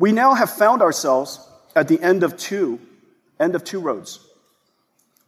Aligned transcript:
We 0.00 0.12
now 0.12 0.32
have 0.32 0.50
found 0.50 0.80
ourselves 0.80 1.46
at 1.76 1.86
the 1.86 2.00
end 2.00 2.22
of 2.22 2.38
two, 2.38 2.80
end 3.38 3.54
of 3.54 3.64
two 3.64 3.80
roads, 3.80 4.18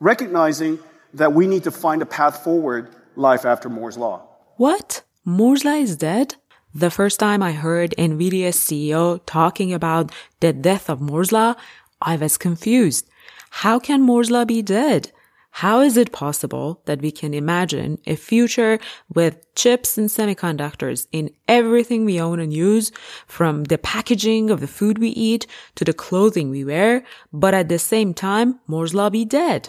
recognizing 0.01 0.79
that 1.13 1.35
we 1.35 1.47
need 1.47 1.65
to 1.65 1.71
find 1.71 2.01
a 2.01 2.07
path 2.07 2.43
forward 2.43 2.89
life 3.15 3.45
after 3.45 3.69
Moore's 3.69 3.99
Law. 3.99 4.23
What? 4.57 5.03
Moore's 5.27 5.67
Law 5.67 5.75
is 5.75 5.95
dead? 5.95 6.37
The 6.75 6.91
first 6.91 7.21
time 7.21 7.43
I 7.43 7.53
heard 7.53 7.95
NVIDIA's 7.99 8.57
CEO 8.57 9.21
talking 9.27 9.75
about 9.75 10.11
the 10.41 10.55
death 10.55 10.89
of 10.89 11.03
Moore's 11.03 11.33
Law, 11.33 11.53
I 12.01 12.17
was 12.17 12.39
confused. 12.39 13.07
How 13.51 13.79
can 13.79 14.01
Moore's 14.01 14.31
Law 14.31 14.47
be 14.47 14.63
dead? 14.63 15.13
How 15.57 15.81
is 15.81 15.99
it 15.99 16.13
possible 16.13 16.81
that 16.87 17.03
we 17.03 17.11
can 17.11 17.35
imagine 17.35 17.99
a 18.07 18.17
future 18.17 18.79
with 19.15 19.55
chips 19.55 19.99
and 19.99 20.09
semiconductors 20.09 21.07
in 21.13 21.31
everything 21.47 22.07
we 22.07 22.19
own 22.19 22.41
and 22.41 22.53
use, 22.53 22.91
from 23.27 23.65
the 23.65 23.77
packaging 23.77 24.49
of 24.49 24.61
the 24.61 24.67
food 24.67 24.99
we 24.99 25.11
eat 25.11 25.47
to 25.75 25.85
the 25.85 25.93
clothing 25.93 26.49
we 26.49 26.65
wear, 26.65 27.05
but 27.35 27.53
at 27.53 27.69
the 27.69 27.79
same 27.79 28.15
time, 28.15 28.61
Moore's 28.67 28.95
Law 28.95 29.11
be 29.11 29.27
dead? 29.27 29.69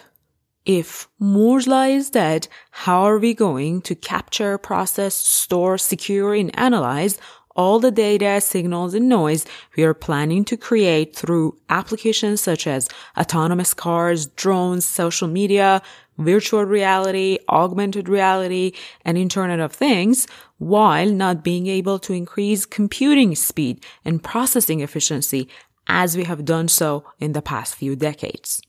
If 0.64 1.08
Moore's 1.18 1.66
law 1.66 1.82
is 1.82 2.08
dead, 2.08 2.48
how 2.70 3.02
are 3.02 3.18
we 3.18 3.34
going 3.34 3.82
to 3.82 3.94
capture, 3.94 4.56
process, 4.56 5.14
store, 5.14 5.76
secure, 5.76 6.34
and 6.34 6.58
analyze 6.58 7.18
all 7.56 7.78
the 7.78 7.90
data, 7.90 8.40
signals, 8.40 8.94
and 8.94 9.08
noise 9.08 9.46
we 9.76 9.84
are 9.84 9.94
planning 9.94 10.44
to 10.44 10.56
create 10.56 11.14
through 11.14 11.56
applications 11.68 12.40
such 12.40 12.66
as 12.66 12.88
autonomous 13.16 13.74
cars, 13.74 14.26
drones, 14.26 14.84
social 14.84 15.28
media, 15.28 15.82
virtual 16.18 16.64
reality, 16.64 17.38
augmented 17.48 18.08
reality, 18.08 18.72
and 19.04 19.18
Internet 19.18 19.60
of 19.60 19.72
Things, 19.72 20.26
while 20.58 21.10
not 21.10 21.44
being 21.44 21.66
able 21.66 21.98
to 22.00 22.12
increase 22.12 22.66
computing 22.66 23.34
speed 23.34 23.84
and 24.04 24.22
processing 24.22 24.80
efficiency 24.80 25.48
as 25.86 26.16
we 26.16 26.24
have 26.24 26.44
done 26.44 26.68
so 26.68 27.04
in 27.18 27.32
the 27.32 27.42
past 27.42 27.74
few 27.74 27.94
decades. 27.94 28.60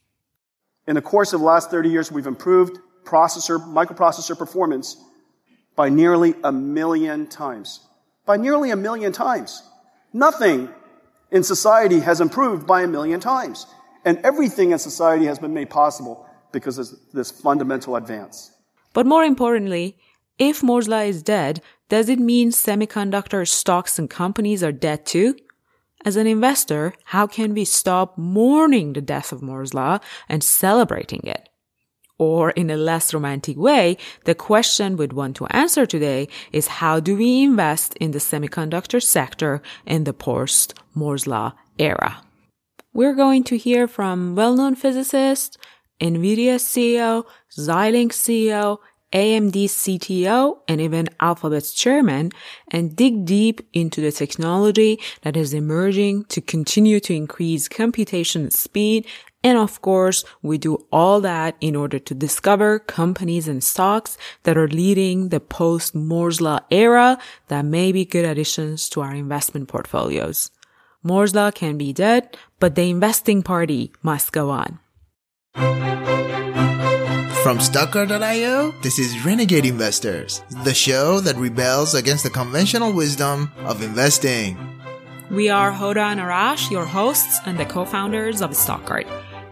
In 0.87 0.95
the 0.95 1.01
course 1.01 1.33
of 1.33 1.39
the 1.39 1.45
last 1.45 1.71
30 1.71 1.89
years, 1.89 2.11
we've 2.11 2.27
improved 2.27 2.77
processor, 3.03 3.59
microprocessor 3.59 4.37
performance 4.37 4.97
by 5.75 5.89
nearly 5.89 6.35
a 6.43 6.51
million 6.51 7.27
times. 7.27 7.84
By 8.25 8.37
nearly 8.37 8.71
a 8.71 8.75
million 8.75 9.11
times. 9.11 9.63
Nothing 10.13 10.69
in 11.31 11.43
society 11.43 11.99
has 11.99 12.21
improved 12.21 12.65
by 12.65 12.81
a 12.81 12.87
million 12.87 13.19
times. 13.19 13.67
And 14.03 14.17
everything 14.19 14.71
in 14.71 14.79
society 14.79 15.25
has 15.25 15.39
been 15.39 15.53
made 15.53 15.69
possible 15.69 16.27
because 16.51 16.77
of 16.77 16.87
this 17.13 17.31
fundamental 17.31 17.95
advance. 17.95 18.51
But 18.93 19.05
more 19.05 19.23
importantly, 19.23 19.97
if 20.37 20.63
Moore's 20.63 20.87
Law 20.87 20.99
is 20.99 21.23
dead, 21.23 21.61
does 21.89 22.09
it 22.09 22.19
mean 22.19 22.51
semiconductor 22.51 23.47
stocks 23.47 23.99
and 23.99 24.09
companies 24.09 24.63
are 24.63 24.71
dead 24.71 25.05
too? 25.05 25.35
As 26.03 26.15
an 26.15 26.27
investor, 26.27 26.93
how 27.05 27.25
can 27.25 27.53
we 27.53 27.65
stop 27.65 28.17
mourning 28.17 28.93
the 28.93 29.01
death 29.01 29.31
of 29.31 29.41
Moore's 29.41 29.73
Law 29.73 29.99
and 30.29 30.43
celebrating 30.43 31.21
it? 31.23 31.49
Or 32.17 32.51
in 32.51 32.69
a 32.69 32.77
less 32.77 33.13
romantic 33.13 33.57
way, 33.57 33.97
the 34.23 34.35
question 34.35 34.95
we'd 34.95 35.13
want 35.13 35.35
to 35.37 35.47
answer 35.47 35.85
today 35.85 36.29
is 36.51 36.67
how 36.67 36.99
do 36.99 37.17
we 37.17 37.43
invest 37.43 37.95
in 37.95 38.11
the 38.11 38.19
semiconductor 38.19 39.03
sector 39.03 39.61
in 39.85 40.05
the 40.05 40.13
post 40.13 40.73
Moore's 40.93 41.27
Law 41.27 41.53
era? 41.77 42.21
We're 42.93 43.15
going 43.15 43.43
to 43.45 43.57
hear 43.57 43.87
from 43.89 44.35
well-known 44.35 44.75
physicists, 44.75 45.57
NVIDIA 45.99 46.55
CEO, 46.55 47.25
Xilinx 47.57 48.13
CEO, 48.13 48.79
AMD 49.15 49.53
CTO 49.53 50.57
and 50.67 50.81
even 50.81 51.07
Alphabet's 51.21 51.71
chairman 51.71 52.31
and 52.69 52.95
dig 52.95 53.25
deep 53.25 53.61
into 53.71 54.01
the 54.01 54.11
technology 54.11 54.99
that 55.21 55.37
is 55.37 55.53
emerging 55.53 56.25
to 56.25 56.41
continue 56.41 56.99
to 56.99 57.13
increase 57.13 57.69
computation 57.69 58.51
speed. 58.51 59.07
And 59.45 59.59
of 59.59 59.79
course, 59.83 60.25
we 60.41 60.57
do 60.57 60.87
all 60.91 61.21
that 61.21 61.55
in 61.61 61.75
order 61.75 61.99
to 61.99 62.15
discover 62.15 62.79
companies 62.79 63.47
and 63.47 63.63
stocks 63.63 64.17
that 64.41 64.57
are 64.57 64.67
leading 64.67 65.29
the 65.29 65.39
post 65.39 65.93
Moore's 65.93 66.41
Law 66.41 66.61
era 66.71 67.19
that 67.49 67.63
may 67.63 67.91
be 67.91 68.05
good 68.05 68.25
additions 68.25 68.89
to 68.89 69.01
our 69.01 69.13
investment 69.13 69.67
portfolios. 69.67 70.49
Moore's 71.03 71.35
Law 71.35 71.51
can 71.51 71.77
be 71.77 71.93
dead, 71.93 72.35
but 72.59 72.73
the 72.73 72.89
investing 72.89 73.43
party 73.43 73.91
must 74.01 74.31
go 74.31 74.49
on. 74.49 74.79
From 77.43 77.59
Stockcard.io, 77.59 78.73
this 78.81 78.97
is 78.97 79.23
Renegade 79.23 79.67
Investors, 79.67 80.41
the 80.63 80.73
show 80.73 81.19
that 81.19 81.35
rebels 81.35 81.93
against 81.93 82.23
the 82.23 82.31
conventional 82.31 82.91
wisdom 82.91 83.51
of 83.59 83.83
investing. 83.83 84.57
We 85.29 85.49
are 85.49 85.71
Hoda 85.71 86.11
and 86.11 86.19
Arash, 86.19 86.71
your 86.71 86.85
hosts 86.85 87.39
and 87.45 87.59
the 87.59 87.65
co-founders 87.65 88.41
of 88.41 88.51
Stockcard. 88.51 89.05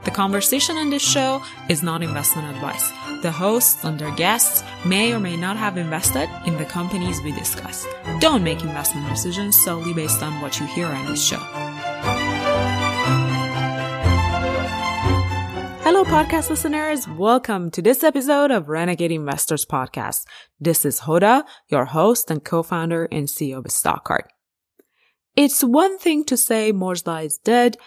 The 0.03 0.11
conversation 0.11 0.75
on 0.75 0.89
this 0.89 1.01
show 1.01 1.41
is 1.69 1.81
not 1.81 2.03
investment 2.03 2.53
advice. 2.53 2.91
The 3.21 3.31
hosts 3.31 3.85
and 3.85 3.97
their 3.97 4.13
guests 4.15 4.61
may 4.85 5.13
or 5.13 5.19
may 5.21 5.37
not 5.37 5.55
have 5.55 5.77
invested 5.77 6.29
in 6.45 6.57
the 6.57 6.65
companies 6.65 7.21
we 7.21 7.31
discuss. 7.31 7.87
Don't 8.19 8.43
make 8.43 8.61
investment 8.63 9.07
decisions 9.07 9.57
solely 9.63 9.93
based 9.93 10.21
on 10.21 10.41
what 10.41 10.59
you 10.59 10.65
hear 10.65 10.87
on 10.87 11.05
this 11.05 11.25
show. 11.25 11.39
Hello, 15.85 16.03
podcast 16.03 16.49
listeners. 16.49 17.07
Welcome 17.07 17.71
to 17.71 17.81
this 17.81 18.03
episode 18.03 18.51
of 18.51 18.67
Renegade 18.67 19.13
Investors 19.13 19.65
Podcast. 19.65 20.25
This 20.59 20.83
is 20.83 20.99
Hoda, 20.99 21.45
your 21.69 21.85
host 21.85 22.29
and 22.29 22.43
co-founder 22.43 23.05
and 23.09 23.29
CEO 23.29 23.59
of 23.59 23.65
Stockcard. 23.71 24.23
It's 25.35 25.63
one 25.63 25.97
thing 25.97 26.25
to 26.25 26.37
say 26.37 26.71
Moore's 26.71 27.07
Law 27.07 27.17
is 27.17 27.39
dead, 27.39 27.77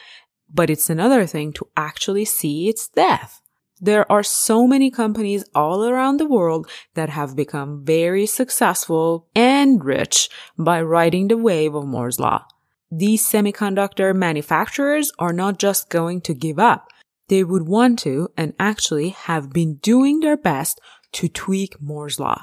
but 0.52 0.70
it's 0.70 0.90
another 0.90 1.26
thing 1.26 1.52
to 1.54 1.68
actually 1.76 2.24
see 2.24 2.68
its 2.68 2.88
death. 2.88 3.40
There 3.80 4.10
are 4.10 4.22
so 4.22 4.66
many 4.66 4.90
companies 4.90 5.44
all 5.54 5.84
around 5.84 6.16
the 6.16 6.28
world 6.28 6.70
that 6.94 7.10
have 7.10 7.36
become 7.36 7.84
very 7.84 8.24
successful 8.24 9.28
and 9.34 9.84
rich 9.84 10.30
by 10.56 10.80
riding 10.80 11.28
the 11.28 11.36
wave 11.36 11.74
of 11.74 11.86
Moore's 11.86 12.18
Law. 12.18 12.46
These 12.90 13.22
semiconductor 13.28 14.14
manufacturers 14.14 15.12
are 15.18 15.32
not 15.32 15.58
just 15.58 15.90
going 15.90 16.22
to 16.22 16.34
give 16.34 16.58
up 16.58 16.88
they 17.28 17.42
would 17.42 17.66
want 17.66 17.98
to 18.00 18.28
and 18.36 18.54
actually 18.58 19.10
have 19.10 19.52
been 19.52 19.76
doing 19.76 20.20
their 20.20 20.36
best 20.36 20.80
to 21.12 21.28
tweak 21.28 21.80
Moore's 21.80 22.20
law, 22.20 22.40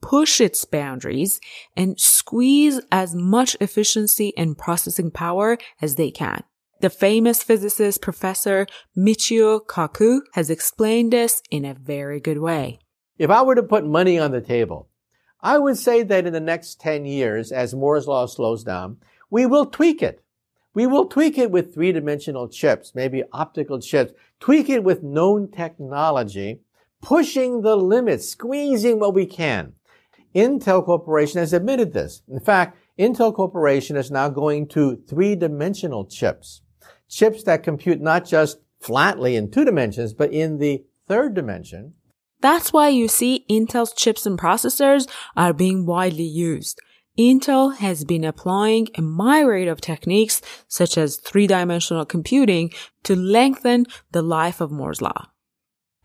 push 0.00 0.40
its 0.40 0.64
boundaries 0.64 1.40
and 1.76 1.98
squeeze 1.98 2.80
as 2.92 3.14
much 3.14 3.56
efficiency 3.60 4.32
and 4.36 4.58
processing 4.58 5.10
power 5.10 5.58
as 5.80 5.96
they 5.96 6.10
can. 6.10 6.44
The 6.84 6.90
famous 6.90 7.42
physicist 7.42 8.02
professor 8.02 8.66
Michio 8.94 9.58
Kaku 9.58 10.20
has 10.34 10.50
explained 10.50 11.14
this 11.14 11.42
in 11.50 11.64
a 11.64 11.72
very 11.72 12.20
good 12.20 12.36
way. 12.36 12.78
If 13.16 13.30
I 13.30 13.40
were 13.40 13.54
to 13.54 13.62
put 13.62 13.86
money 13.86 14.18
on 14.18 14.32
the 14.32 14.42
table, 14.42 14.90
I 15.40 15.56
would 15.56 15.78
say 15.78 16.02
that 16.02 16.26
in 16.26 16.34
the 16.34 16.40
next 16.40 16.82
10 16.82 17.06
years, 17.06 17.52
as 17.52 17.74
Moore's 17.74 18.06
law 18.06 18.26
slows 18.26 18.64
down, 18.64 18.98
we 19.30 19.46
will 19.46 19.64
tweak 19.64 20.02
it. 20.02 20.22
We 20.74 20.86
will 20.86 21.06
tweak 21.06 21.38
it 21.38 21.50
with 21.50 21.72
three-dimensional 21.72 22.50
chips, 22.50 22.94
maybe 22.94 23.22
optical 23.32 23.80
chips, 23.80 24.12
tweak 24.38 24.68
it 24.68 24.84
with 24.84 25.02
known 25.02 25.50
technology, 25.50 26.60
pushing 27.00 27.62
the 27.62 27.76
limits, 27.76 28.28
squeezing 28.28 28.98
what 29.00 29.14
we 29.14 29.24
can. 29.24 29.72
Intel 30.34 30.84
Corporation 30.84 31.38
has 31.38 31.54
admitted 31.54 31.94
this. 31.94 32.20
In 32.28 32.40
fact, 32.40 32.76
Intel 32.98 33.34
Corporation 33.34 33.96
is 33.96 34.10
now 34.10 34.28
going 34.28 34.68
to 34.68 34.96
three-dimensional 35.08 36.04
chips. 36.04 36.60
Chips 37.08 37.42
that 37.44 37.62
compute 37.62 38.00
not 38.00 38.26
just 38.26 38.58
flatly 38.80 39.36
in 39.36 39.50
two 39.50 39.64
dimensions, 39.64 40.12
but 40.12 40.32
in 40.32 40.58
the 40.58 40.84
third 41.06 41.34
dimension. 41.34 41.94
That's 42.40 42.72
why 42.72 42.88
you 42.88 43.08
see 43.08 43.46
Intel's 43.48 43.94
chips 43.94 44.26
and 44.26 44.38
processors 44.38 45.08
are 45.36 45.52
being 45.52 45.86
widely 45.86 46.24
used. 46.24 46.78
Intel 47.18 47.76
has 47.76 48.04
been 48.04 48.24
applying 48.24 48.88
a 48.96 49.02
myriad 49.02 49.68
of 49.68 49.80
techniques 49.80 50.42
such 50.66 50.98
as 50.98 51.16
three-dimensional 51.16 52.04
computing 52.04 52.72
to 53.04 53.14
lengthen 53.14 53.86
the 54.10 54.22
life 54.22 54.60
of 54.60 54.72
Moore's 54.72 55.00
law. 55.00 55.28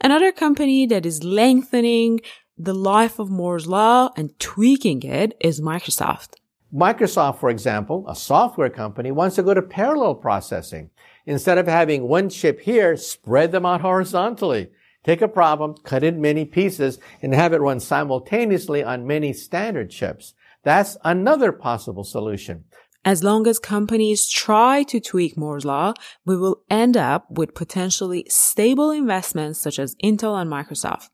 Another 0.01 0.31
company 0.31 0.85
that 0.85 1.05
is 1.05 1.23
lengthening 1.23 2.21
the 2.57 2.75
life 2.75 3.19
of 3.19 3.29
Moore's 3.29 3.67
law 3.67 4.11
and 4.15 4.37
tweaking 4.39 5.01
it 5.03 5.35
is 5.41 5.59
Microsoft. 5.59 6.35
Microsoft, 6.73 7.39
for 7.39 7.49
example, 7.49 8.05
a 8.07 8.15
software 8.15 8.69
company, 8.69 9.11
wants 9.11 9.35
to 9.35 9.43
go 9.43 9.53
to 9.53 9.61
parallel 9.61 10.15
processing. 10.15 10.91
Instead 11.25 11.57
of 11.57 11.67
having 11.67 12.07
one 12.07 12.29
chip 12.29 12.61
here, 12.61 12.95
spread 12.95 13.51
them 13.51 13.65
out 13.65 13.81
horizontally. 13.81 14.69
Take 15.03 15.21
a 15.21 15.27
problem, 15.27 15.75
cut 15.83 16.03
it 16.03 16.13
in 16.13 16.21
many 16.21 16.45
pieces, 16.45 16.99
and 17.21 17.33
have 17.33 17.53
it 17.53 17.61
run 17.61 17.79
simultaneously 17.79 18.83
on 18.83 19.07
many 19.07 19.33
standard 19.33 19.89
chips. 19.89 20.33
That's 20.63 20.97
another 21.03 21.51
possible 21.51 22.03
solution. 22.03 22.65
As 23.05 23.23
long 23.23 23.47
as 23.47 23.59
companies 23.59 24.27
try 24.27 24.83
to 24.83 24.99
tweak 24.99 25.37
Moore's 25.37 25.63
law, 25.65 25.93
we 26.25 26.35
will 26.35 26.63
end 26.69 26.97
up 26.97 27.31
with 27.31 27.55
potentially 27.55 28.25
stable 28.29 28.91
investments 28.91 29.59
such 29.59 29.79
as 29.79 29.95
Intel 30.03 30.39
and 30.39 30.51
Microsoft. 30.51 31.09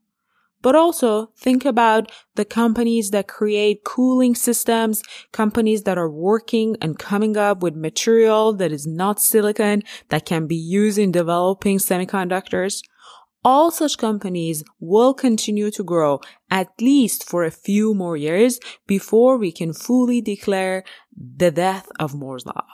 But 0.66 0.74
also 0.74 1.28
think 1.38 1.64
about 1.64 2.12
the 2.34 2.44
companies 2.44 3.12
that 3.12 3.28
create 3.28 3.84
cooling 3.84 4.34
systems, 4.34 5.04
companies 5.32 5.84
that 5.84 5.96
are 5.96 6.10
working 6.10 6.76
and 6.82 6.98
coming 6.98 7.38
up 7.38 7.62
with 7.62 7.76
material 7.76 8.52
that 8.52 8.72
is 8.72 8.88
not 8.88 9.22
silicon 9.22 9.84
that 10.10 10.26
can 10.26 10.48
be 10.48 10.56
used 10.56 10.98
in 10.98 11.12
developing 11.12 11.78
semiconductors. 11.78 12.82
All 13.44 13.70
such 13.70 14.00
companies 14.00 14.64
will 14.80 15.14
continue 15.14 15.70
to 15.70 15.84
grow 15.84 16.20
at 16.50 16.70
least 16.82 17.30
for 17.30 17.44
a 17.44 17.52
few 17.52 17.94
more 17.94 18.18
years 18.18 18.60
before 18.88 19.38
we 19.38 19.52
can 19.52 19.72
fully 19.72 20.20
declare 20.20 20.84
the 21.16 21.52
death 21.52 21.92
of 22.00 22.16
Moore's 22.16 22.48
Law. 22.48 22.66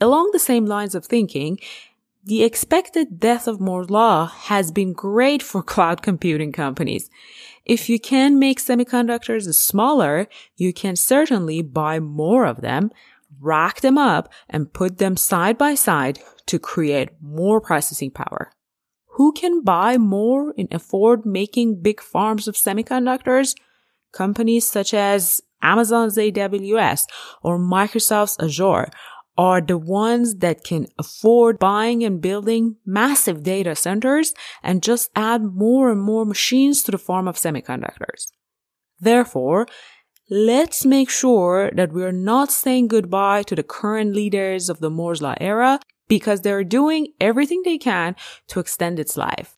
Along 0.00 0.30
the 0.32 0.40
same 0.40 0.66
lines 0.66 0.96
of 0.96 1.06
thinking, 1.06 1.60
the 2.26 2.42
expected 2.42 3.20
death 3.20 3.46
of 3.46 3.60
Moore's 3.60 3.90
law 3.90 4.26
has 4.26 4.72
been 4.72 4.92
great 4.92 5.42
for 5.42 5.62
cloud 5.74 6.02
computing 6.02 6.52
companies. 6.52 7.10
If 7.64 7.88
you 7.88 7.98
can 7.98 8.38
make 8.38 8.60
semiconductors 8.60 9.52
smaller, 9.54 10.26
you 10.56 10.72
can 10.72 10.96
certainly 10.96 11.62
buy 11.62 12.00
more 12.00 12.44
of 12.46 12.60
them, 12.60 12.90
rack 13.40 13.80
them 13.80 13.98
up, 13.98 14.32
and 14.48 14.72
put 14.72 14.98
them 14.98 15.16
side 15.16 15.58
by 15.58 15.74
side 15.74 16.18
to 16.46 16.58
create 16.58 17.10
more 17.20 17.60
processing 17.60 18.10
power. 18.10 18.52
Who 19.16 19.32
can 19.32 19.62
buy 19.62 19.96
more 19.96 20.52
and 20.58 20.68
afford 20.72 21.24
making 21.24 21.82
big 21.82 22.00
farms 22.00 22.48
of 22.48 22.54
semiconductors? 22.54 23.54
Companies 24.12 24.66
such 24.66 24.92
as 24.92 25.40
Amazon's 25.62 26.16
AWS 26.16 27.02
or 27.42 27.58
Microsoft's 27.58 28.36
Azure 28.40 28.90
are 29.36 29.60
the 29.60 29.78
ones 29.78 30.36
that 30.36 30.62
can 30.64 30.86
afford 30.98 31.58
buying 31.58 32.04
and 32.04 32.20
building 32.20 32.76
massive 32.86 33.42
data 33.42 33.74
centers 33.74 34.32
and 34.62 34.82
just 34.82 35.10
add 35.16 35.42
more 35.42 35.90
and 35.90 36.00
more 36.00 36.24
machines 36.24 36.82
to 36.82 36.90
the 36.90 36.98
farm 36.98 37.26
of 37.26 37.36
semiconductors. 37.36 38.26
Therefore, 39.00 39.66
let's 40.30 40.84
make 40.84 41.10
sure 41.10 41.70
that 41.74 41.92
we're 41.92 42.12
not 42.12 42.52
saying 42.52 42.88
goodbye 42.88 43.42
to 43.44 43.54
the 43.54 43.62
current 43.62 44.14
leaders 44.14 44.68
of 44.68 44.78
the 44.80 44.90
Moore's 44.90 45.20
Law 45.20 45.34
era 45.40 45.80
because 46.08 46.42
they're 46.42 46.64
doing 46.64 47.08
everything 47.20 47.62
they 47.64 47.78
can 47.78 48.14
to 48.48 48.60
extend 48.60 49.00
its 49.00 49.16
life. 49.16 49.56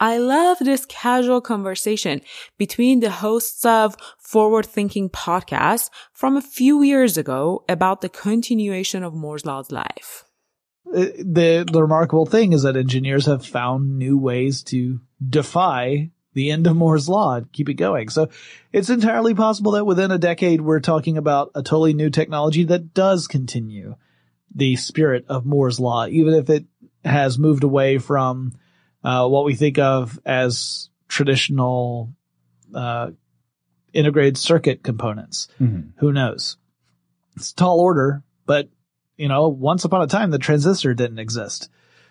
I 0.00 0.16
love 0.16 0.56
this 0.60 0.86
casual 0.86 1.42
conversation 1.42 2.22
between 2.56 3.00
the 3.00 3.10
hosts 3.10 3.66
of 3.66 3.96
Forward 4.18 4.64
Thinking 4.64 5.10
podcast 5.10 5.90
from 6.14 6.38
a 6.38 6.42
few 6.42 6.82
years 6.82 7.18
ago 7.18 7.64
about 7.68 8.00
the 8.00 8.08
continuation 8.08 9.04
of 9.04 9.12
Moore's 9.12 9.44
Law's 9.44 9.70
life. 9.70 10.24
Uh, 10.88 11.12
the, 11.18 11.68
the 11.70 11.82
remarkable 11.82 12.24
thing 12.24 12.54
is 12.54 12.62
that 12.62 12.78
engineers 12.78 13.26
have 13.26 13.44
found 13.44 13.98
new 13.98 14.16
ways 14.16 14.62
to 14.64 15.00
defy 15.28 16.10
the 16.32 16.50
end 16.50 16.66
of 16.66 16.76
Moore's 16.76 17.08
law 17.08 17.34
and 17.34 17.52
keep 17.52 17.68
it 17.68 17.74
going. 17.74 18.08
So 18.08 18.30
it's 18.72 18.88
entirely 18.88 19.34
possible 19.34 19.72
that 19.72 19.84
within 19.84 20.10
a 20.10 20.18
decade 20.18 20.62
we're 20.62 20.80
talking 20.80 21.18
about 21.18 21.50
a 21.54 21.62
totally 21.62 21.92
new 21.92 22.08
technology 22.08 22.64
that 22.64 22.94
does 22.94 23.28
continue 23.28 23.96
the 24.54 24.76
spirit 24.76 25.26
of 25.28 25.44
Moore's 25.44 25.78
law, 25.78 26.06
even 26.06 26.32
if 26.32 26.48
it 26.48 26.64
has 27.04 27.38
moved 27.38 27.64
away 27.64 27.98
from 27.98 28.52
uh, 29.02 29.28
what 29.28 29.44
we 29.44 29.54
think 29.54 29.78
of 29.78 30.18
as 30.24 30.90
traditional 31.08 32.14
uh, 32.74 33.10
integrated 33.92 34.38
circuit 34.38 34.82
components. 34.82 35.48
Mm-hmm. 35.60 35.98
Who 35.98 36.12
knows? 36.12 36.56
It's 37.36 37.52
tall 37.52 37.80
order, 37.80 38.22
but 38.46 38.68
you 39.16 39.28
know, 39.28 39.48
once 39.48 39.84
upon 39.84 40.02
a 40.02 40.06
time 40.06 40.30
the 40.30 40.38
transistor 40.38 40.94
didn't 40.94 41.18
exist. 41.18 41.68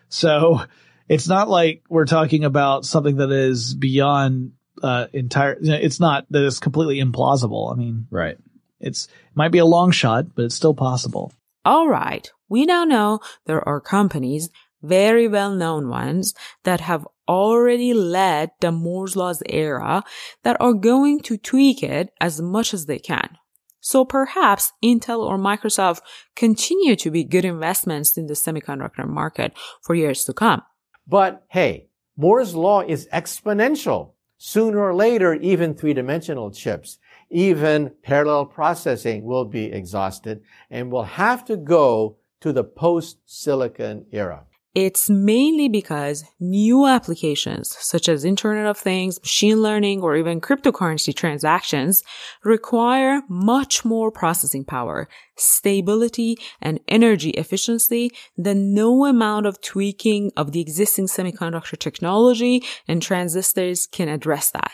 So 0.09 0.61
it's 1.07 1.27
not 1.27 1.49
like 1.49 1.83
we're 1.89 2.05
talking 2.05 2.43
about 2.43 2.85
something 2.85 3.17
that 3.17 3.31
is 3.31 3.73
beyond 3.73 4.53
uh, 4.81 5.07
entire. 5.13 5.57
You 5.61 5.71
know, 5.71 5.77
it's 5.77 5.99
not 5.99 6.25
that 6.29 6.45
it's 6.45 6.59
completely 6.59 7.01
implausible. 7.01 7.71
I 7.71 7.75
mean, 7.75 8.07
right. 8.11 8.37
It's 8.79 9.05
it 9.05 9.35
might 9.35 9.51
be 9.51 9.57
a 9.57 9.65
long 9.65 9.91
shot, 9.91 10.35
but 10.35 10.45
it's 10.45 10.55
still 10.55 10.73
possible. 10.73 11.33
All 11.65 11.87
right. 11.87 12.31
We 12.47 12.65
now 12.65 12.85
know 12.85 13.19
there 13.45 13.67
are 13.67 13.81
companies 13.81 14.49
very 14.81 15.27
well 15.27 15.53
known 15.53 15.89
ones 15.89 16.33
that 16.63 16.81
have 16.81 17.07
already 17.27 17.93
led 17.93 18.51
the 18.59 18.71
Moore's 18.71 19.15
Law's 19.15 19.43
era 19.47 20.03
that 20.43 20.57
are 20.59 20.73
going 20.73 21.21
to 21.21 21.37
tweak 21.37 21.83
it 21.83 22.11
as 22.19 22.41
much 22.41 22.73
as 22.73 22.85
they 22.85 22.99
can. 22.99 23.37
So 23.81 24.03
perhaps 24.03 24.73
Intel 24.83 25.19
or 25.19 25.37
Microsoft 25.37 26.01
continue 26.35 26.95
to 26.97 27.11
be 27.11 27.23
good 27.23 27.45
investments 27.45 28.17
in 28.17 28.27
the 28.27 28.33
semiconductor 28.33 29.07
market 29.07 29.53
for 29.81 29.95
years 29.95 30.23
to 30.25 30.33
come. 30.33 30.61
But 31.07 31.45
hey, 31.49 31.87
Moore's 32.17 32.55
Law 32.55 32.81
is 32.81 33.07
exponential. 33.13 34.11
Sooner 34.37 34.79
or 34.79 34.95
later, 34.95 35.33
even 35.33 35.73
three-dimensional 35.73 36.51
chips, 36.51 36.97
even 37.29 37.91
parallel 38.03 38.45
processing 38.45 39.23
will 39.23 39.45
be 39.45 39.65
exhausted 39.65 40.41
and 40.69 40.91
will 40.91 41.03
have 41.03 41.43
to 41.45 41.57
go 41.57 42.17
to 42.39 42.53
the 42.53 42.63
post-silicon 42.63 44.05
era. 44.11 44.45
It's 44.81 45.09
mainly 45.09 45.67
because 45.67 46.23
new 46.39 46.87
applications 46.87 47.75
such 47.81 48.07
as 48.07 48.23
Internet 48.23 48.65
of 48.65 48.77
Things, 48.77 49.19
machine 49.19 49.61
learning, 49.61 49.99
or 49.99 50.15
even 50.15 50.39
cryptocurrency 50.39 51.13
transactions 51.13 52.01
require 52.45 53.21
much 53.27 53.83
more 53.83 54.09
processing 54.09 54.63
power, 54.63 55.09
stability, 55.35 56.37
and 56.61 56.79
energy 56.87 57.31
efficiency 57.31 58.09
than 58.37 58.73
no 58.73 59.03
amount 59.03 59.47
of 59.47 59.59
tweaking 59.59 60.31
of 60.37 60.53
the 60.53 60.61
existing 60.61 61.07
semiconductor 61.07 61.77
technology 61.77 62.63
and 62.87 63.01
transistors 63.01 63.85
can 63.85 64.07
address 64.07 64.49
that. 64.51 64.71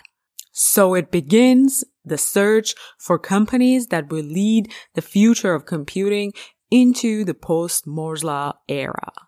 So 0.51 0.93
it 0.93 1.09
begins 1.09 1.83
the 2.03 2.19
search 2.19 2.75
for 2.99 3.17
companies 3.17 3.87
that 3.87 4.11
will 4.11 4.23
lead 4.23 4.71
the 4.93 5.01
future 5.01 5.55
of 5.55 5.65
computing 5.65 6.31
into 6.69 7.25
the 7.25 7.33
post 7.33 7.87
Moore's 7.87 8.23
Law 8.23 8.53
era. 8.69 9.24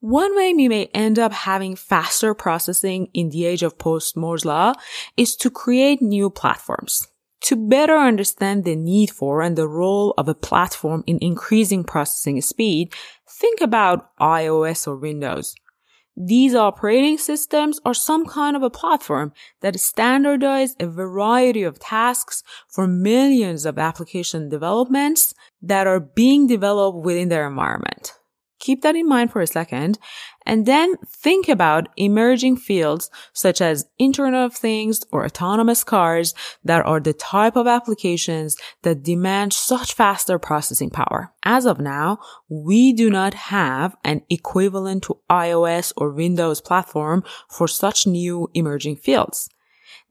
One 0.00 0.34
way 0.34 0.54
we 0.54 0.66
may 0.66 0.86
end 0.94 1.18
up 1.18 1.30
having 1.30 1.76
faster 1.76 2.32
processing 2.32 3.08
in 3.12 3.28
the 3.28 3.44
age 3.44 3.62
of 3.62 3.76
post 3.76 4.16
Moore's 4.16 4.46
law 4.46 4.72
is 5.18 5.36
to 5.36 5.50
create 5.50 6.00
new 6.00 6.30
platforms. 6.30 7.06
To 7.42 7.56
better 7.56 7.96
understand 7.96 8.64
the 8.64 8.76
need 8.76 9.10
for 9.10 9.42
and 9.42 9.56
the 9.56 9.68
role 9.68 10.14
of 10.16 10.26
a 10.26 10.34
platform 10.34 11.04
in 11.06 11.18
increasing 11.20 11.84
processing 11.84 12.40
speed, 12.40 12.94
think 13.28 13.60
about 13.60 14.16
iOS 14.16 14.88
or 14.88 14.96
Windows. 14.96 15.54
These 16.16 16.54
operating 16.54 17.18
systems 17.18 17.78
are 17.84 17.94
some 17.94 18.24
kind 18.24 18.56
of 18.56 18.62
a 18.62 18.70
platform 18.70 19.34
that 19.60 19.78
standardize 19.78 20.76
a 20.80 20.86
variety 20.86 21.62
of 21.62 21.78
tasks 21.78 22.42
for 22.68 22.86
millions 22.86 23.66
of 23.66 23.78
application 23.78 24.48
developments 24.48 25.34
that 25.60 25.86
are 25.86 26.00
being 26.00 26.46
developed 26.46 27.04
within 27.04 27.28
their 27.28 27.46
environment. 27.46 28.14
Keep 28.60 28.82
that 28.82 28.94
in 28.94 29.08
mind 29.08 29.32
for 29.32 29.40
a 29.40 29.46
second. 29.46 29.98
And 30.46 30.66
then 30.66 30.96
think 31.06 31.48
about 31.48 31.88
emerging 31.96 32.56
fields 32.56 33.10
such 33.32 33.60
as 33.60 33.88
Internet 33.98 34.34
of 34.34 34.54
Things 34.54 35.00
or 35.10 35.24
autonomous 35.24 35.82
cars 35.82 36.34
that 36.64 36.84
are 36.84 37.00
the 37.00 37.12
type 37.12 37.56
of 37.56 37.66
applications 37.66 38.56
that 38.82 39.02
demand 39.02 39.52
such 39.52 39.94
faster 39.94 40.38
processing 40.38 40.90
power. 40.90 41.32
As 41.42 41.66
of 41.66 41.80
now, 41.80 42.18
we 42.48 42.92
do 42.92 43.10
not 43.10 43.34
have 43.34 43.96
an 44.04 44.22
equivalent 44.28 45.02
to 45.04 45.18
iOS 45.30 45.92
or 45.96 46.10
Windows 46.10 46.60
platform 46.60 47.24
for 47.48 47.66
such 47.66 48.06
new 48.06 48.48
emerging 48.54 48.96
fields. 48.96 49.48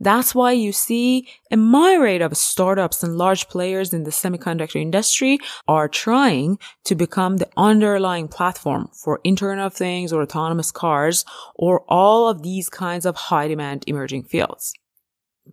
That's 0.01 0.34
why 0.34 0.53
you 0.53 0.72
see 0.72 1.27
a 1.51 1.58
myriad 1.58 2.22
of 2.22 2.38
startups 2.38 3.03
and 3.03 3.18
large 3.18 3.50
players 3.50 3.94
in 3.94 4.03
the 4.03 4.12
semiconductor 4.12 4.82
industry 4.82 5.39
are 5.68 5.89
trying 5.89 6.58
to 6.86 6.96
become 6.96 7.38
the 7.38 7.50
underlying 7.58 8.29
platform 8.29 8.89
for 8.94 9.20
Internet 9.25 9.65
of 9.65 9.74
Things 9.74 10.13
or 10.13 10.22
autonomous 10.22 10.72
cars 10.72 11.25
or 11.56 11.84
all 11.89 12.29
of 12.29 12.44
these 12.44 12.70
kinds 12.70 13.06
of 13.06 13.15
high 13.15 13.50
demand 13.50 13.84
emerging 13.88 14.24
fields. 14.24 14.74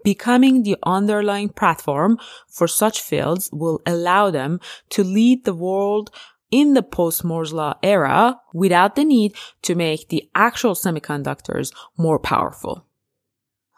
Becoming 0.05 0.63
the 0.63 0.77
underlying 0.85 1.49
platform 1.49 2.19
for 2.49 2.69
such 2.69 3.01
fields 3.01 3.51
will 3.53 3.81
allow 3.85 4.31
them 4.31 4.61
to 4.91 5.03
lead 5.03 5.45
the 5.45 5.55
world 5.55 6.11
in 6.53 6.75
the 6.75 6.83
post-Moore's 6.83 7.53
law 7.53 7.75
era 7.83 8.39
without 8.55 8.95
the 8.95 9.05
need 9.05 9.35
to 9.63 9.75
make 9.75 10.09
the 10.09 10.29
actual 10.37 10.75
semiconductors 10.75 11.73
more 11.97 12.21
powerful. 12.21 12.86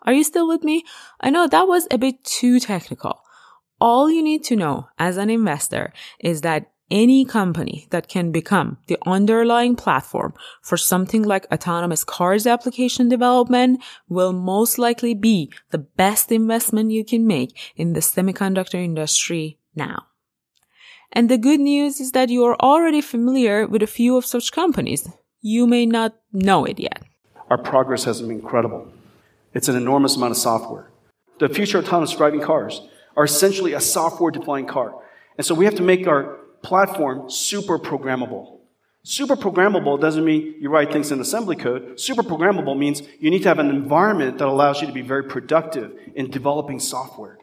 Are 0.03 0.13
you 0.13 0.25
still 0.25 0.49
with 0.49 0.65
me? 0.65 0.85
I 1.21 1.31
know 1.31 1.47
that 1.47 1.69
was 1.69 1.87
a 1.91 1.99
bit 1.99 2.25
too 2.25 2.61
technical. 2.61 3.23
All 3.81 4.11
you 4.11 4.23
need 4.23 4.45
to 4.45 4.57
know 4.57 4.89
as 4.99 5.17
an 5.17 5.31
investor 5.31 5.93
is 6.19 6.41
that 6.43 6.71
any 6.91 7.25
company 7.25 7.87
that 7.91 8.09
can 8.09 8.33
become 8.33 8.79
the 8.87 8.99
underlying 9.05 9.77
platform 9.77 10.33
for 10.63 10.77
something 10.77 11.23
like 11.23 11.47
autonomous 11.53 12.03
cars 12.03 12.47
application 12.47 13.09
development 13.09 13.83
will 14.09 14.33
most 14.33 14.79
likely 14.79 15.15
be 15.15 15.53
the 15.71 15.79
best 15.79 16.33
investment 16.33 16.91
you 16.91 17.05
can 17.05 17.27
make 17.27 17.75
in 17.77 17.93
the 17.93 18.01
semiconductor 18.01 18.83
industry 18.83 19.59
now. 19.75 20.07
And 21.13 21.29
the 21.29 21.39
good 21.39 21.61
news 21.61 22.01
is 22.01 22.13
that 22.13 22.31
you 22.31 22.45
are 22.45 22.57
already 22.61 23.01
familiar 23.01 23.67
with 23.67 23.83
a 23.83 23.87
few 23.87 24.17
of 24.17 24.27
such 24.27 24.53
companies. 24.53 25.09
you 25.41 25.67
may 25.67 25.87
not 25.87 26.17
know 26.33 26.65
it 26.65 26.81
yet. 26.81 27.03
Our 27.51 27.59
progress 27.59 28.05
has 28.05 28.21
been 28.21 28.33
incredible. 28.33 28.93
It's 29.55 29.69
an 29.69 29.77
enormous 29.77 30.17
amount 30.17 30.33
of 30.33 30.37
software. 30.39 30.91
The 31.39 31.49
future 31.49 31.79
autonomous 31.79 32.15
driving 32.15 32.41
cars 32.41 32.83
are 33.17 33.25
essentially 33.25 33.73
a 33.73 33.81
software 33.81 34.31
defined 34.31 34.69
car. 34.69 34.95
And 35.37 35.47
so 35.47 35.55
we 35.55 35.65
have 35.65 35.75
to 35.77 35.83
make 35.83 36.07
our 36.07 36.39
platform 36.63 37.31
super 37.31 37.79
programmable. 37.79 38.59
Super 39.05 39.37
programmable 39.37 39.99
doesn't 40.01 40.25
mean 40.25 40.57
you 40.61 40.69
write 40.69 40.93
things 40.93 41.11
in 41.11 41.21
assembly 41.21 41.57
code. 41.57 41.99
Super 41.99 42.23
programmable 42.23 42.77
means 42.77 43.03
you 43.21 43.31
need 43.31 43.43
to 43.43 43.49
have 43.49 43.59
an 43.59 43.71
environment 43.71 44.39
that 44.39 44.49
allows 44.49 44.81
you 44.81 44.87
to 44.87 44.93
be 44.93 45.03
very 45.03 45.25
productive 45.25 45.99
in 46.15 46.31
developing 46.31 46.79
software. 46.79 47.39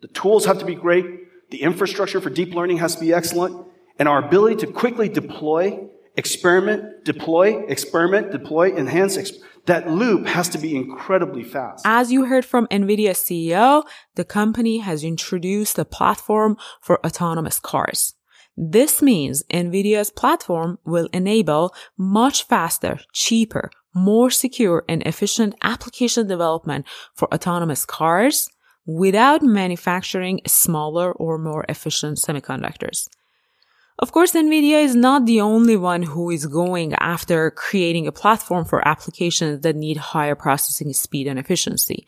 The 0.00 0.08
tools 0.08 0.46
have 0.46 0.58
to 0.58 0.64
be 0.64 0.74
great. 0.74 1.50
The 1.50 1.62
infrastructure 1.62 2.20
for 2.20 2.30
deep 2.30 2.54
learning 2.54 2.78
has 2.78 2.94
to 2.94 3.00
be 3.00 3.12
excellent. 3.12 3.66
And 3.98 4.08
our 4.08 4.24
ability 4.24 4.64
to 4.64 4.72
quickly 4.72 5.08
deploy, 5.08 5.86
experiment, 6.16 7.04
deploy, 7.04 7.64
experiment, 7.66 8.32
deploy, 8.32 8.74
enhance, 8.74 9.16
exp- 9.16 9.38
that 9.66 9.88
loop 9.88 10.26
has 10.26 10.48
to 10.50 10.58
be 10.58 10.74
incredibly 10.74 11.44
fast. 11.44 11.84
As 11.86 12.10
you 12.10 12.24
heard 12.24 12.44
from 12.44 12.66
NVIDIA 12.66 13.10
CEO, 13.10 13.84
the 14.16 14.24
company 14.24 14.78
has 14.78 15.04
introduced 15.04 15.78
a 15.78 15.84
platform 15.84 16.56
for 16.80 17.04
autonomous 17.06 17.60
cars. 17.60 18.14
This 18.56 19.00
means 19.00 19.42
NVIDIA's 19.52 20.10
platform 20.10 20.78
will 20.84 21.08
enable 21.12 21.72
much 21.96 22.44
faster, 22.44 22.98
cheaper, 23.12 23.70
more 23.94 24.30
secure 24.30 24.84
and 24.88 25.02
efficient 25.06 25.54
application 25.62 26.26
development 26.26 26.86
for 27.14 27.32
autonomous 27.32 27.86
cars 27.86 28.48
without 28.84 29.42
manufacturing 29.42 30.40
smaller 30.46 31.12
or 31.12 31.38
more 31.38 31.64
efficient 31.68 32.18
semiconductors. 32.18 33.08
Of 34.02 34.10
course, 34.10 34.32
NVIDIA 34.32 34.82
is 34.82 34.96
not 34.96 35.26
the 35.26 35.40
only 35.40 35.76
one 35.76 36.02
who 36.02 36.28
is 36.28 36.46
going 36.46 36.92
after 36.94 37.52
creating 37.52 38.08
a 38.08 38.12
platform 38.12 38.64
for 38.64 38.86
applications 38.86 39.60
that 39.60 39.76
need 39.76 39.96
higher 39.96 40.34
processing 40.34 40.92
speed 40.92 41.28
and 41.28 41.38
efficiency. 41.38 42.04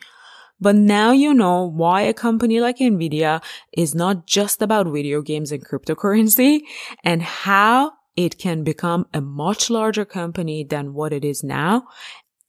But 0.59 0.75
now 0.75 1.13
you 1.13 1.33
know 1.33 1.63
why 1.63 2.01
a 2.01 2.13
company 2.13 2.59
like 2.59 2.79
NVIDIA 2.79 3.41
is 3.71 3.95
not 3.95 4.27
just 4.27 4.61
about 4.61 4.91
video 4.91 5.21
games 5.21 5.53
and 5.53 5.65
cryptocurrency 5.65 6.63
and 7.05 7.21
how 7.21 7.93
it 8.17 8.37
can 8.37 8.65
become 8.65 9.05
a 9.13 9.21
much 9.21 9.69
larger 9.69 10.03
company 10.03 10.65
than 10.65 10.93
what 10.93 11.13
it 11.13 11.23
is 11.23 11.45
now. 11.45 11.87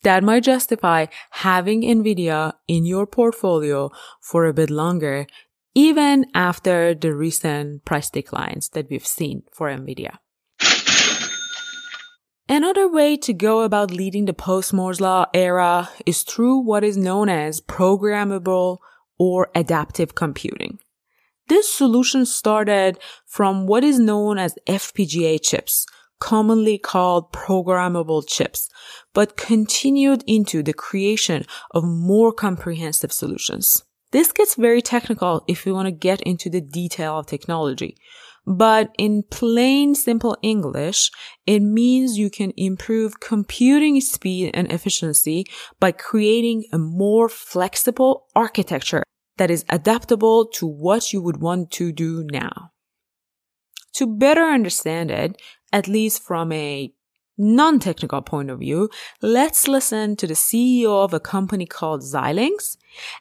That 0.03 0.25
might 0.25 0.43
justify 0.43 1.07
having 1.31 1.83
NVIDIA 1.83 2.53
in 2.67 2.85
your 2.85 3.07
portfolio 3.07 3.91
for 4.21 4.47
a 4.47 4.53
bit 4.53 4.71
longer, 4.71 5.29
even 5.76 6.25
after 6.33 6.95
the 6.95 7.14
recent 7.14 7.85
price 7.85 8.09
declines 8.09 8.71
that 8.71 8.88
we've 8.88 9.06
seen 9.06 9.42
for 9.52 9.68
NVIDIA. 9.68 10.16
Another 12.49 12.88
way 12.88 13.18
to 13.18 13.35
go 13.35 13.61
about 13.61 13.90
leading 13.90 14.25
the 14.25 14.33
post-Moore's 14.33 15.02
law 15.02 15.26
era 15.35 15.90
is 16.06 16.23
through 16.23 16.61
what 16.61 16.83
is 16.83 16.97
known 16.97 17.28
as 17.28 17.61
programmable 17.61 18.78
or 19.18 19.50
adaptive 19.54 20.14
computing. 20.14 20.78
This 21.49 21.71
solution 21.71 22.25
started 22.25 22.99
from 23.26 23.66
what 23.66 23.85
is 23.85 23.99
known 23.99 24.38
as 24.38 24.54
FPGA 24.66 25.38
chips, 25.42 25.85
commonly 26.21 26.78
called 26.78 27.35
programmable 27.35 28.26
chips, 28.26 28.71
but 29.12 29.37
continued 29.37 30.25
into 30.26 30.62
the 30.62 30.73
creation 30.73 31.45
of 31.73 31.85
more 31.85 32.33
comprehensive 32.33 33.12
solutions. 33.12 33.83
This 34.13 34.33
gets 34.33 34.55
very 34.55 34.83
technical 34.83 35.45
if 35.49 35.65
we 35.65 35.73
want 35.73 35.87
to 35.87 35.93
get 35.93 36.21
into 36.23 36.49
the 36.49 36.61
detail 36.61 37.19
of 37.19 37.27
technology. 37.27 37.97
But 38.47 38.95
in 38.97 39.25
plain, 39.29 39.97
simple 39.97 40.37
English, 40.41 41.11
it 41.47 41.61
means 41.61 42.17
you 42.17 42.31
can 42.31 42.53
improve 42.57 43.19
computing 43.19 44.01
speed 44.01 44.53
and 44.55 44.71
efficiency 44.71 45.47
by 45.81 45.91
creating 45.91 46.65
a 46.73 46.79
more 46.79 47.29
flexible 47.29 48.27
architecture 48.37 49.03
that 49.37 49.51
is 49.51 49.65
adaptable 49.69 50.47
to 50.47 50.67
what 50.67 51.13
you 51.13 51.21
would 51.21 51.39
want 51.39 51.73
to 51.73 51.93
do 51.93 52.25
now. 52.31 52.71
To 53.95 54.07
better 54.07 54.45
understand 54.45 55.11
it, 55.11 55.41
at 55.73 55.89
least 55.89 56.23
from 56.23 56.53
a 56.53 56.93
non-technical 57.38 58.23
point 58.23 58.50
of 58.50 58.61
view, 58.61 58.88
let's 59.21 59.69
listen 59.69 60.16
to 60.16 60.26
the 60.26 60.35
CEO 60.35 61.05
of 61.05 61.12
a 61.12 61.21
company 61.21 61.66
called 61.66 62.02
Xilinx 62.02 62.76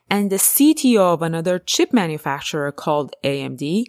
and 0.09 0.31
the 0.31 0.37
CTO 0.37 1.13
of 1.13 1.21
another 1.21 1.59
chip 1.59 1.93
manufacturer 1.93 2.71
called 2.71 3.13
AMD 3.23 3.85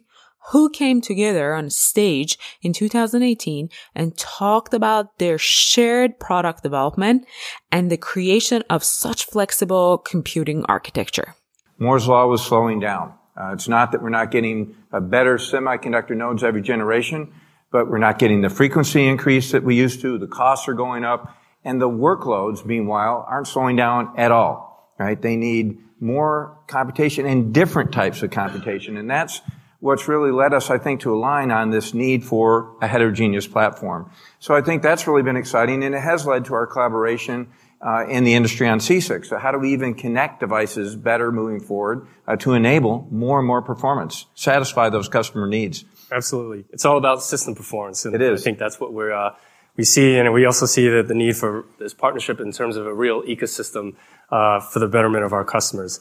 who 0.52 0.71
came 0.71 1.00
together 1.00 1.54
on 1.54 1.71
stage 1.71 2.38
in 2.62 2.73
2018 2.73 3.68
and 3.95 4.16
talked 4.16 4.73
about 4.73 5.18
their 5.18 5.38
shared 5.38 6.21
product 6.21 6.62
development 6.62 7.26
and 7.73 7.90
the 7.90 7.97
creation 7.97 8.62
of 8.71 8.85
such 8.85 9.25
flexible 9.25 9.99
computing 9.99 10.64
architecture. 10.68 11.35
Moore's 11.78 12.06
law 12.06 12.26
was 12.26 12.42
slowing 12.42 12.80
down. 12.80 13.12
Uh, 13.38 13.52
it's 13.52 13.68
not 13.68 13.92
that 13.92 14.02
we're 14.02 14.09
not 14.09 14.30
getting 14.30 14.75
better 14.92 15.37
semiconductor 15.37 16.16
nodes 16.16 16.42
every 16.42 16.62
generation, 16.62 17.33
but 17.70 17.90
we're 17.90 17.99
not 17.99 18.18
getting 18.18 18.40
the 18.40 18.50
frequency 18.50 19.06
increase 19.06 19.52
that 19.52 19.62
we 19.62 19.75
used 19.75 20.00
to. 20.02 20.18
The 20.18 20.26
costs 20.26 20.68
are 20.68 20.75
going 20.75 21.04
up 21.04 21.37
and 21.64 21.80
the 21.80 21.88
workloads, 21.88 22.64
meanwhile, 22.64 23.26
aren't 23.28 23.49
slowing 23.49 23.76
down 23.76 24.14
at 24.16 24.30
all, 24.30 24.94
right? 24.99 25.20
They 25.20 25.37
need 25.37 25.78
more 26.00 26.58
computation 26.68 27.26
and 27.26 27.52
different 27.52 27.92
types 27.92 28.23
of 28.23 28.30
computation. 28.30 28.96
And 28.96 29.11
that's 29.11 29.40
what's 29.80 30.08
really 30.08 30.30
led 30.30 30.54
us, 30.54 30.70
I 30.70 30.78
think, 30.78 31.00
to 31.02 31.14
align 31.14 31.50
on 31.50 31.70
this 31.70 31.92
need 31.94 32.25
for 32.25 32.76
a 32.80 32.87
heterogeneous 32.87 33.46
platform. 33.46 34.11
So 34.38 34.54
I 34.54 34.62
think 34.62 34.82
that's 34.82 35.06
really 35.06 35.23
been 35.23 35.37
exciting, 35.37 35.82
and 35.82 35.94
it 35.94 36.00
has 36.00 36.26
led 36.26 36.44
to 36.46 36.54
our 36.54 36.66
collaboration 36.66 37.49
uh, 37.80 38.06
in 38.08 38.25
the 38.25 38.35
industry 38.35 38.68
on 38.68 38.78
CCIX. 38.78 39.26
So 39.26 39.38
how 39.38 39.52
do 39.52 39.58
we 39.58 39.73
even 39.73 39.94
connect 39.94 40.40
devices 40.40 40.96
better 40.96 41.30
moving 41.30 41.61
forward 41.61 42.06
uh, 42.26 42.37
to 42.37 42.54
enable 42.54 43.06
more 43.11 43.38
and 43.38 43.46
more 43.46 43.61
performance, 43.61 44.26
satisfy 44.35 44.88
those 44.88 45.08
customer 45.08 45.46
needs? 45.46 45.85
Absolutely, 46.13 46.65
it's 46.71 46.85
all 46.85 46.99
about 46.99 47.23
system 47.23 47.55
performance, 47.55 48.05
and 48.05 48.15
it 48.15 48.23
is. 48.23 48.41
I 48.41 48.45
think 48.45 48.59
that's 48.59 48.79
what 48.79 48.93
we're 48.93 49.13
uh, 49.13 49.35
we 49.77 49.85
see, 49.85 50.17
and 50.17 50.33
we 50.33 50.45
also 50.45 50.67
see 50.67 50.89
that 50.89 51.09
the 51.09 51.15
need 51.15 51.37
for 51.37 51.67
this 51.79 51.93
partnership 51.93 52.41
in 52.41 52.53
terms 52.53 52.77
of 52.77 52.87
a 52.87 52.95
real 52.95 53.23
ecosystem 53.23 53.95
uh, 54.31 54.61
for 54.61 54.79
the 54.79 54.89
betterment 54.89 55.25
of 55.25 55.33
our 55.33 55.45
customers. 55.45 56.01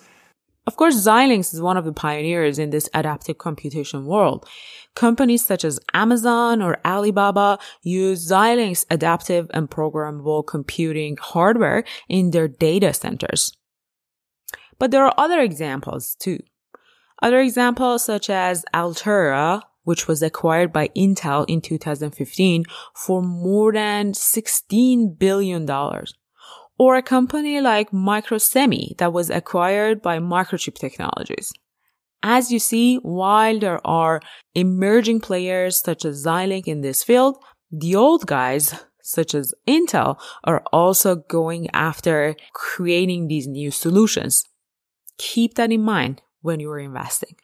Of 0.67 0.77
course, 0.77 0.95
Xilinx 0.95 1.53
is 1.53 1.61
one 1.61 1.77
of 1.77 1.85
the 1.85 1.93
pioneers 1.93 2.57
in 2.57 2.71
this 2.71 2.89
adaptive 2.93 3.37
computation 3.37 4.05
world. 4.05 4.47
Companies 4.95 5.45
such 5.45 5.63
as 5.63 5.79
Amazon 5.93 6.61
or 6.61 6.79
Alibaba 6.85 7.59
use 7.83 8.27
Xilinx 8.31 8.85
adaptive 8.89 9.51
and 9.53 9.69
programmable 9.69 10.45
computing 10.45 11.17
hardware 11.21 11.83
in 12.09 12.31
their 12.31 12.47
data 12.47 12.93
centers. 12.93 13.51
But 14.79 14.91
there 14.91 15.05
are 15.05 15.13
other 15.17 15.39
examples 15.39 16.15
too. 16.15 16.39
Other 17.21 17.41
examples 17.41 18.03
such 18.03 18.29
as 18.29 18.65
Altera, 18.73 19.61
which 19.85 20.07
was 20.07 20.21
acquired 20.21 20.73
by 20.73 20.89
Intel 20.89 21.45
in 21.47 21.61
2015 21.61 22.65
for 22.93 23.21
more 23.21 23.71
than 23.71 24.11
$16 24.11 25.17
billion 25.17 25.69
or 26.77 26.95
a 26.95 27.01
company 27.01 27.61
like 27.61 27.91
Microsemi 27.91 28.97
that 28.97 29.13
was 29.13 29.29
acquired 29.29 30.01
by 30.01 30.19
Microchip 30.19 30.75
Technologies. 30.75 31.53
As 32.21 32.51
you 32.51 32.59
see, 32.59 32.97
while 32.97 33.59
there 33.59 33.85
are 33.87 34.19
emerging 34.55 35.21
players 35.21 35.79
such 35.79 36.03
as 36.03 36.25
Xilinx 36.25 36.67
in 36.67 36.81
this 36.81 37.03
field, 37.03 37.37
the 37.71 37.95
old 37.95 38.25
guys, 38.25 38.83
such 39.01 39.35
as 39.35 39.53
Intel, 39.67 40.19
are 40.43 40.63
also 40.73 41.15
going 41.15 41.69
after 41.71 42.35
creating 42.53 43.27
these 43.27 43.47
new 43.47 43.69
solutions. 43.69 44.43
Keep 45.17 45.55
that 45.55 45.71
in 45.71 45.83
mind 45.83 46.23
when 46.41 46.59
you 46.59 46.69
are 46.71 46.79
investing. 46.79 47.35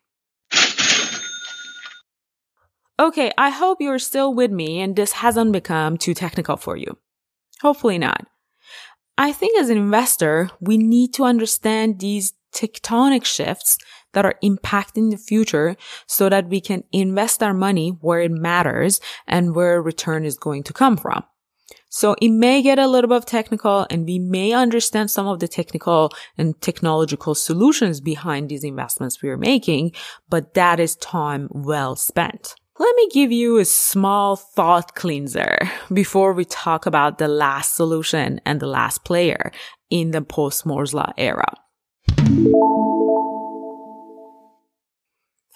Okay, 3.01 3.31
I 3.35 3.49
hope 3.49 3.81
you're 3.81 3.97
still 3.97 4.31
with 4.31 4.51
me 4.51 4.79
and 4.79 4.95
this 4.95 5.11
hasn't 5.11 5.53
become 5.53 5.97
too 5.97 6.13
technical 6.13 6.55
for 6.55 6.77
you. 6.77 6.99
Hopefully 7.59 7.97
not. 7.97 8.27
I 9.17 9.31
think 9.31 9.57
as 9.57 9.71
an 9.71 9.77
investor, 9.77 10.51
we 10.59 10.77
need 10.77 11.11
to 11.15 11.23
understand 11.23 11.99
these 11.99 12.33
tectonic 12.53 13.25
shifts 13.25 13.79
that 14.13 14.23
are 14.23 14.35
impacting 14.43 15.09
the 15.09 15.17
future 15.17 15.77
so 16.05 16.29
that 16.29 16.47
we 16.47 16.61
can 16.61 16.83
invest 16.91 17.41
our 17.41 17.55
money 17.55 17.89
where 18.01 18.19
it 18.19 18.29
matters 18.29 19.01
and 19.25 19.55
where 19.55 19.81
return 19.81 20.23
is 20.23 20.37
going 20.37 20.61
to 20.61 20.73
come 20.73 20.95
from. 20.95 21.23
So 21.89 22.15
it 22.21 22.29
may 22.29 22.61
get 22.61 22.77
a 22.77 22.87
little 22.87 23.09
bit 23.09 23.25
technical 23.25 23.87
and 23.89 24.05
we 24.05 24.19
may 24.19 24.53
understand 24.53 25.09
some 25.09 25.25
of 25.25 25.39
the 25.39 25.47
technical 25.47 26.11
and 26.37 26.61
technological 26.61 27.33
solutions 27.33 27.99
behind 27.99 28.49
these 28.49 28.63
investments 28.63 29.23
we 29.23 29.29
are 29.29 29.37
making, 29.37 29.93
but 30.29 30.53
that 30.53 30.79
is 30.79 30.95
time 30.97 31.47
well 31.49 31.95
spent. 31.95 32.53
Let 32.81 32.95
me 32.95 33.09
give 33.09 33.31
you 33.31 33.59
a 33.59 33.65
small 33.65 34.35
thought 34.35 34.95
cleanser 34.95 35.55
before 35.93 36.33
we 36.33 36.45
talk 36.45 36.87
about 36.87 37.19
the 37.19 37.27
last 37.27 37.75
solution 37.75 38.41
and 38.43 38.59
the 38.59 38.65
last 38.65 39.03
player 39.03 39.51
in 39.91 40.09
the 40.09 40.23
post 40.23 40.65
Moore's 40.65 40.91
Law 40.91 41.13
era. 41.15 41.53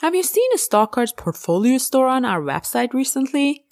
Have 0.01 0.13
you 0.13 0.22
seen 0.22 0.51
a 0.53 0.60
Stockcard's 0.60 1.13
portfolio 1.13 1.79
store 1.79 2.10
on 2.10 2.25
our 2.25 2.41
website 2.41 2.94
recently? 2.94 3.65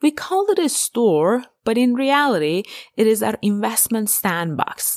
We 0.00 0.10
call 0.10 0.46
it 0.48 0.58
a 0.58 0.70
store, 0.70 1.44
but 1.66 1.76
in 1.76 1.92
reality, 1.92 2.62
it 2.96 3.06
is 3.06 3.22
our 3.22 3.36
investment 3.42 4.08
sandbox. 4.08 4.96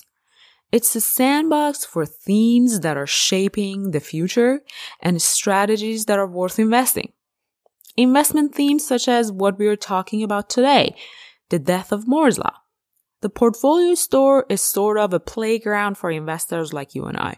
It's 0.71 0.95
a 0.95 1.01
sandbox 1.01 1.83
for 1.83 2.05
themes 2.05 2.79
that 2.79 2.95
are 2.95 3.05
shaping 3.05 3.91
the 3.91 3.99
future 3.99 4.61
and 5.01 5.21
strategies 5.21 6.05
that 6.05 6.17
are 6.17 6.27
worth 6.27 6.59
investing. 6.59 7.11
Investment 7.97 8.55
themes 8.55 8.85
such 8.85 9.07
as 9.07 9.31
what 9.31 9.59
we 9.59 9.67
are 9.67 9.75
talking 9.75 10.23
about 10.23 10.49
today, 10.49 10.95
the 11.49 11.59
death 11.59 11.91
of 11.91 12.07
Moore's 12.07 12.37
Law. 12.37 12.53
The 13.21 13.29
portfolio 13.29 13.95
store 13.95 14.45
is 14.49 14.61
sort 14.61 14.97
of 14.97 15.13
a 15.13 15.19
playground 15.19 15.97
for 15.97 16.09
investors 16.09 16.71
like 16.71 16.95
you 16.95 17.05
and 17.05 17.17
I. 17.17 17.37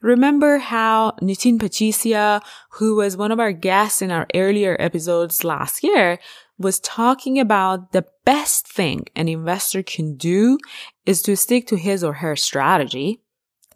Remember 0.00 0.58
how 0.58 1.12
Nitin 1.20 1.58
Pachisia, 1.58 2.40
who 2.72 2.96
was 2.96 3.16
one 3.16 3.32
of 3.32 3.40
our 3.40 3.50
guests 3.50 4.00
in 4.00 4.12
our 4.12 4.28
earlier 4.32 4.76
episodes 4.78 5.42
last 5.42 5.82
year, 5.82 6.20
was 6.56 6.78
talking 6.78 7.40
about 7.40 7.90
the 7.90 8.04
best 8.24 8.68
thing 8.68 9.06
an 9.16 9.28
investor 9.28 9.82
can 9.82 10.16
do 10.16 10.58
is 11.04 11.20
to 11.22 11.36
stick 11.36 11.66
to 11.66 11.76
his 11.76 12.04
or 12.04 12.14
her 12.14 12.36
strategy. 12.36 13.22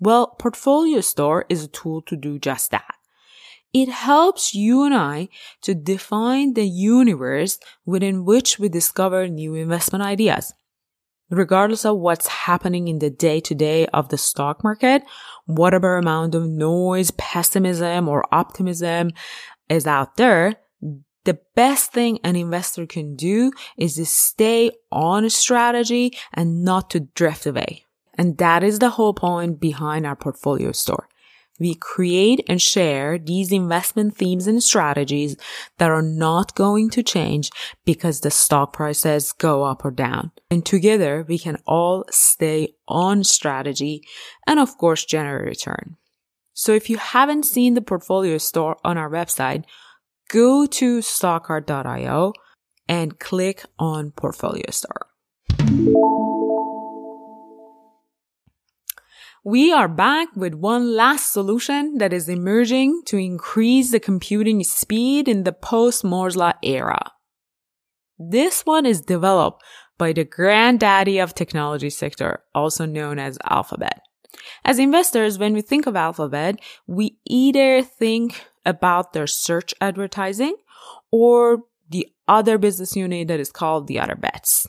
Well, 0.00 0.28
Portfolio 0.38 1.00
Store 1.00 1.44
is 1.48 1.64
a 1.64 1.68
tool 1.68 2.02
to 2.02 2.16
do 2.16 2.38
just 2.38 2.70
that. 2.70 2.94
It 3.72 3.88
helps 3.88 4.54
you 4.54 4.84
and 4.84 4.94
I 4.94 5.28
to 5.62 5.74
define 5.74 6.54
the 6.54 6.66
universe 6.66 7.58
within 7.86 8.24
which 8.24 8.58
we 8.58 8.68
discover 8.68 9.28
new 9.28 9.54
investment 9.54 10.04
ideas 10.04 10.52
regardless 11.32 11.86
of 11.86 11.98
what's 11.98 12.26
happening 12.26 12.88
in 12.88 12.98
the 12.98 13.10
day 13.10 13.40
to 13.40 13.54
day 13.54 13.86
of 13.86 14.10
the 14.10 14.18
stock 14.18 14.62
market, 14.62 15.02
whatever 15.46 15.96
amount 15.96 16.34
of 16.34 16.46
noise, 16.46 17.10
pessimism, 17.12 18.06
or 18.06 18.22
optimism 18.32 19.10
is 19.68 19.86
out 19.86 20.16
there, 20.16 20.54
the 21.24 21.38
best 21.54 21.92
thing 21.92 22.18
an 22.22 22.36
investor 22.36 22.84
can 22.84 23.16
do 23.16 23.50
is 23.78 23.94
to 23.94 24.04
stay 24.04 24.72
on 24.90 25.24
a 25.24 25.30
strategy 25.30 26.12
and 26.34 26.64
not 26.64 26.90
to 26.90 27.00
drift 27.00 27.46
away. 27.46 27.84
And 28.18 28.36
that 28.38 28.62
is 28.62 28.78
the 28.78 28.90
whole 28.90 29.14
point 29.14 29.58
behind 29.58 30.04
our 30.04 30.16
portfolio 30.16 30.72
store. 30.72 31.08
We 31.62 31.76
create 31.76 32.44
and 32.48 32.60
share 32.60 33.18
these 33.18 33.52
investment 33.52 34.16
themes 34.16 34.48
and 34.48 34.60
strategies 34.60 35.36
that 35.78 35.92
are 35.92 36.02
not 36.02 36.56
going 36.56 36.90
to 36.90 37.04
change 37.04 37.50
because 37.84 38.20
the 38.20 38.32
stock 38.32 38.72
prices 38.72 39.30
go 39.30 39.62
up 39.62 39.84
or 39.84 39.92
down. 39.92 40.32
And 40.50 40.66
together 40.66 41.24
we 41.28 41.38
can 41.38 41.58
all 41.64 42.04
stay 42.10 42.74
on 42.88 43.22
strategy 43.22 44.02
and 44.44 44.58
of 44.58 44.76
course 44.76 45.04
generate 45.04 45.46
return. 45.46 45.96
So 46.52 46.72
if 46.72 46.90
you 46.90 46.96
haven't 46.96 47.44
seen 47.44 47.74
the 47.74 47.80
portfolio 47.80 48.38
store 48.38 48.76
on 48.82 48.98
our 48.98 49.08
website, 49.08 49.62
go 50.30 50.66
to 50.66 50.98
stockcard.io 50.98 52.32
and 52.88 53.20
click 53.20 53.66
on 53.78 54.10
portfolio 54.10 54.68
store. 54.70 55.06
We 59.44 59.72
are 59.72 59.88
back 59.88 60.28
with 60.36 60.54
one 60.54 60.94
last 60.94 61.32
solution 61.32 61.98
that 61.98 62.12
is 62.12 62.28
emerging 62.28 63.02
to 63.06 63.16
increase 63.16 63.90
the 63.90 63.98
computing 63.98 64.62
speed 64.62 65.26
in 65.26 65.42
the 65.42 65.52
post 65.52 66.04
Moore's 66.04 66.36
Law 66.36 66.52
era. 66.62 67.10
This 68.16 68.64
one 68.64 68.86
is 68.86 69.00
developed 69.00 69.60
by 69.98 70.12
the 70.12 70.22
granddaddy 70.22 71.18
of 71.18 71.34
technology 71.34 71.90
sector, 71.90 72.44
also 72.54 72.86
known 72.86 73.18
as 73.18 73.36
Alphabet. 73.50 74.02
As 74.64 74.78
investors, 74.78 75.40
when 75.40 75.54
we 75.54 75.60
think 75.60 75.88
of 75.88 75.96
Alphabet, 75.96 76.60
we 76.86 77.18
either 77.26 77.82
think 77.82 78.46
about 78.64 79.12
their 79.12 79.26
search 79.26 79.74
advertising 79.80 80.54
or 81.10 81.64
the 81.90 82.06
other 82.28 82.58
business 82.58 82.94
unit 82.94 83.26
that 83.26 83.40
is 83.40 83.50
called 83.50 83.88
the 83.88 83.98
other 83.98 84.14
bets. 84.14 84.68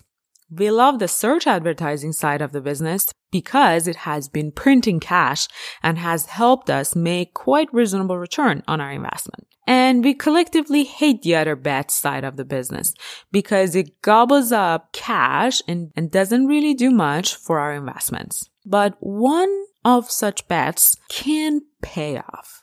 We 0.55 0.69
love 0.69 1.00
the 1.00 1.07
search 1.07 1.48
advertising 1.48 2.12
side 2.12 2.41
of 2.41 2.51
the 2.51 2.62
business 2.62 3.07
because 3.31 3.88
it 3.88 3.95
has 3.98 4.27
been 4.27 4.51
printing 4.51 5.00
cash 5.00 5.48
and 5.81 5.98
has 5.98 6.27
helped 6.27 6.69
us 6.69 6.95
make 6.95 7.33
quite 7.33 7.74
reasonable 7.74 8.17
return 8.17 8.62
on 8.67 8.79
our 8.79 8.91
investment. 8.91 9.48
And 9.65 10.03
we 10.03 10.13
collectively 10.13 10.83
hate 10.83 11.22
the 11.22 11.36
other 11.36 11.55
bad 11.55 11.89
side 11.89 12.24
of 12.24 12.36
the 12.36 12.45
business 12.45 12.93
because 13.31 13.75
it 13.75 14.01
gobbles 14.01 14.51
up 14.51 14.91
cash 14.91 15.62
and, 15.67 15.91
and 15.95 16.12
doesn't 16.12 16.47
really 16.47 16.73
do 16.73 16.91
much 16.91 17.36
for 17.36 17.60
our 17.60 17.73
investments. 17.73 18.49
But 18.65 18.95
one 18.99 19.63
of 19.86 20.12
such 20.12 20.47
bets 20.47 20.97
can 21.10 21.62
pay 21.82 22.17
off. 22.17 22.62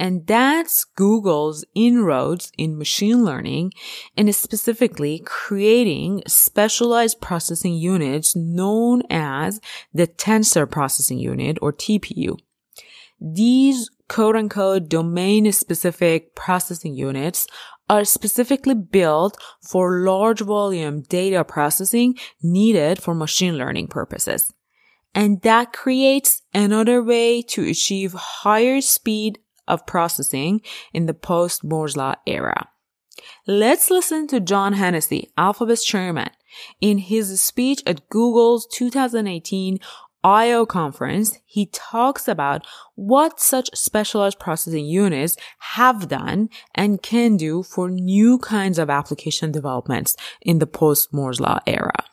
And 0.00 0.26
that's 0.26 0.84
Google's 0.84 1.62
inroads 1.74 2.50
in 2.56 2.78
machine 2.78 3.22
learning 3.22 3.72
and 4.16 4.34
specifically 4.34 5.22
creating 5.26 6.22
specialized 6.26 7.20
processing 7.20 7.74
units 7.74 8.34
known 8.34 9.02
as 9.10 9.60
the 9.92 10.06
tensor 10.06 10.68
processing 10.68 11.18
unit 11.18 11.58
or 11.60 11.74
TPU. 11.74 12.38
These 13.20 13.90
quote 14.08 14.36
unquote 14.36 14.88
domain 14.88 15.52
specific 15.52 16.34
processing 16.34 16.94
units 16.94 17.46
are 17.90 18.06
specifically 18.06 18.76
built 18.76 19.36
for 19.60 20.00
large 20.00 20.40
volume 20.40 21.02
data 21.02 21.44
processing 21.44 22.14
needed 22.42 23.02
for 23.02 23.14
machine 23.14 23.58
learning 23.58 23.88
purposes. 23.88 24.50
And 25.14 25.42
that 25.42 25.74
creates 25.74 26.40
another 26.54 27.02
way 27.02 27.42
to 27.42 27.68
achieve 27.68 28.14
higher 28.14 28.80
speed 28.80 29.40
of 29.70 29.86
processing 29.86 30.60
in 30.92 31.06
the 31.06 31.14
post 31.14 31.64
Moore's 31.64 31.96
Law 31.96 32.14
era. 32.26 32.68
Let's 33.46 33.90
listen 33.90 34.26
to 34.28 34.40
John 34.40 34.74
Hennessy, 34.74 35.30
Alphabet's 35.36 35.84
chairman, 35.84 36.30
in 36.80 36.98
his 36.98 37.40
speech 37.40 37.82
at 37.86 38.08
Google's 38.08 38.66
2018 38.72 39.78
I.O. 40.22 40.66
conference, 40.66 41.38
he 41.46 41.66
talks 41.66 42.28
about 42.28 42.66
what 42.94 43.40
such 43.40 43.70
specialized 43.74 44.38
processing 44.38 44.84
units 44.84 45.36
have 45.58 46.08
done 46.08 46.50
and 46.74 47.02
can 47.02 47.36
do 47.36 47.62
for 47.62 47.88
new 47.88 48.38
kinds 48.38 48.78
of 48.78 48.90
application 48.90 49.50
developments 49.50 50.16
in 50.42 50.58
the 50.58 50.66
post 50.66 51.12
Moore's 51.12 51.40
Law 51.40 51.60
era. 51.66 52.04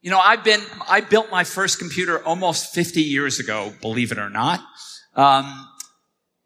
You 0.00 0.10
know, 0.10 0.18
I've 0.18 0.42
been, 0.42 0.62
I 0.88 1.00
built 1.02 1.30
my 1.30 1.44
first 1.44 1.78
computer 1.78 2.24
almost 2.24 2.74
50 2.74 3.02
years 3.02 3.38
ago, 3.38 3.72
believe 3.82 4.10
it 4.10 4.18
or 4.18 4.30
not. 4.30 4.60
Um, 5.14 5.68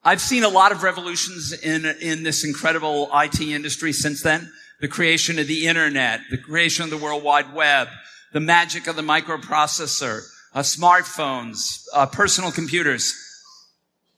I've 0.06 0.20
seen 0.20 0.44
a 0.44 0.48
lot 0.48 0.70
of 0.70 0.84
revolutions 0.84 1.52
in, 1.52 1.84
in 1.84 2.22
this 2.22 2.44
incredible 2.44 3.10
IT 3.12 3.40
industry 3.40 3.92
since 3.92 4.22
then. 4.22 4.52
The 4.80 4.86
creation 4.86 5.40
of 5.40 5.48
the 5.48 5.66
internet, 5.66 6.20
the 6.30 6.38
creation 6.38 6.84
of 6.84 6.90
the 6.90 6.96
World 6.96 7.24
Wide 7.24 7.52
Web, 7.52 7.88
the 8.32 8.38
magic 8.38 8.86
of 8.86 8.94
the 8.94 9.02
microprocessor, 9.02 10.20
uh, 10.54 10.60
smartphones, 10.60 11.86
uh, 11.92 12.06
personal 12.06 12.52
computers. 12.52 13.14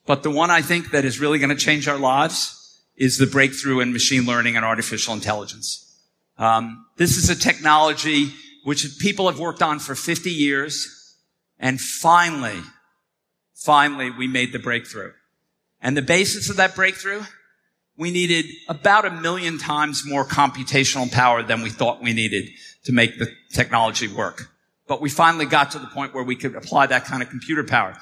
But 0.04 0.22
the 0.22 0.30
one 0.30 0.50
I 0.50 0.60
think 0.60 0.90
that 0.90 1.06
is 1.06 1.20
really 1.20 1.38
going 1.38 1.48
to 1.48 1.56
change 1.56 1.88
our 1.88 1.98
lives 1.98 2.82
is 2.98 3.16
the 3.16 3.26
breakthrough 3.26 3.80
in 3.80 3.94
machine 3.94 4.26
learning 4.26 4.56
and 4.56 4.66
artificial 4.66 5.14
intelligence. 5.14 5.98
Um, 6.36 6.84
this 6.98 7.16
is 7.16 7.30
a 7.30 7.34
technology 7.34 8.34
which 8.62 8.98
people 8.98 9.26
have 9.30 9.40
worked 9.40 9.62
on 9.62 9.78
for 9.78 9.94
50 9.94 10.30
years, 10.30 11.16
and 11.58 11.80
finally, 11.80 12.60
finally, 13.54 14.10
we 14.10 14.28
made 14.28 14.52
the 14.52 14.58
breakthrough. 14.58 15.12
And 15.80 15.96
the 15.96 16.02
basis 16.02 16.50
of 16.50 16.56
that 16.56 16.74
breakthrough, 16.74 17.22
we 17.96 18.10
needed 18.10 18.46
about 18.68 19.04
a 19.04 19.10
million 19.10 19.58
times 19.58 20.04
more 20.06 20.24
computational 20.24 21.10
power 21.10 21.42
than 21.42 21.62
we 21.62 21.70
thought 21.70 22.02
we 22.02 22.12
needed 22.12 22.48
to 22.84 22.92
make 22.92 23.18
the 23.18 23.32
technology 23.52 24.08
work. 24.08 24.50
But 24.86 25.00
we 25.00 25.10
finally 25.10 25.46
got 25.46 25.72
to 25.72 25.78
the 25.78 25.86
point 25.86 26.14
where 26.14 26.24
we 26.24 26.36
could 26.36 26.54
apply 26.54 26.86
that 26.86 27.04
kind 27.04 27.22
of 27.22 27.28
computer 27.28 27.64
power. 27.64 27.96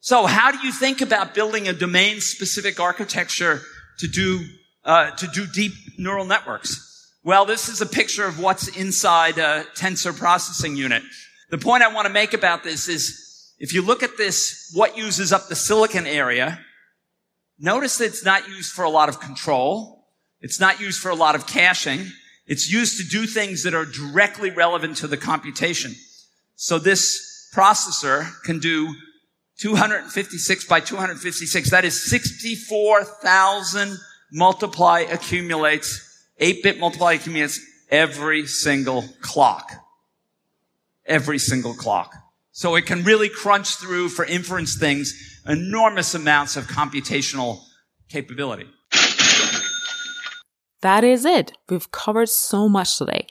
So 0.00 0.26
how 0.26 0.52
do 0.52 0.58
you 0.58 0.72
think 0.72 1.00
about 1.00 1.34
building 1.34 1.66
a 1.66 1.72
domain 1.72 2.20
specific 2.20 2.78
architecture 2.78 3.62
to 3.98 4.06
do, 4.06 4.44
uh, 4.84 5.10
to 5.12 5.26
do 5.26 5.46
deep 5.46 5.72
neural 5.98 6.24
networks? 6.24 6.84
Well, 7.24 7.44
this 7.44 7.68
is 7.68 7.80
a 7.80 7.86
picture 7.86 8.24
of 8.24 8.38
what's 8.38 8.68
inside 8.68 9.38
a 9.38 9.64
tensor 9.76 10.16
processing 10.16 10.76
unit. 10.76 11.02
The 11.50 11.58
point 11.58 11.82
I 11.82 11.92
want 11.92 12.06
to 12.06 12.12
make 12.12 12.32
about 12.32 12.62
this 12.62 12.88
is 12.88 13.54
if 13.58 13.72
you 13.74 13.82
look 13.82 14.02
at 14.02 14.16
this, 14.16 14.70
what 14.74 14.96
uses 14.96 15.32
up 15.32 15.48
the 15.48 15.56
silicon 15.56 16.06
area, 16.06 16.60
Notice 17.58 17.98
that 17.98 18.06
it's 18.06 18.24
not 18.24 18.48
used 18.48 18.72
for 18.72 18.84
a 18.84 18.90
lot 18.90 19.08
of 19.08 19.20
control. 19.20 20.06
It's 20.40 20.60
not 20.60 20.80
used 20.80 21.00
for 21.00 21.10
a 21.10 21.14
lot 21.14 21.34
of 21.34 21.46
caching. 21.46 22.06
It's 22.46 22.70
used 22.70 22.98
to 22.98 23.04
do 23.08 23.26
things 23.26 23.64
that 23.64 23.74
are 23.74 23.84
directly 23.84 24.50
relevant 24.50 24.96
to 24.98 25.06
the 25.06 25.16
computation. 25.16 25.94
So 26.56 26.78
this 26.78 27.50
processor 27.54 28.30
can 28.44 28.58
do 28.58 28.94
256 29.58 30.66
by 30.66 30.80
256. 30.80 31.70
That 31.70 31.84
is 31.84 32.08
64,000 32.08 33.98
multiply 34.32 35.00
accumulates, 35.00 36.26
8-bit 36.40 36.78
multiply 36.78 37.14
accumulates 37.14 37.60
every 37.90 38.46
single 38.46 39.04
clock. 39.20 39.72
Every 41.06 41.38
single 41.38 41.74
clock. 41.74 42.14
So 42.52 42.74
it 42.74 42.86
can 42.86 43.04
really 43.04 43.28
crunch 43.28 43.76
through 43.76 44.10
for 44.10 44.24
inference 44.24 44.76
things 44.76 45.37
enormous 45.48 46.14
amounts 46.14 46.56
of 46.56 46.66
computational 46.66 47.60
capability. 48.08 48.66
That 50.82 51.02
is 51.02 51.24
it. 51.24 51.52
We've 51.68 51.90
covered 51.90 52.28
so 52.28 52.68
much 52.68 52.98
today. 52.98 53.26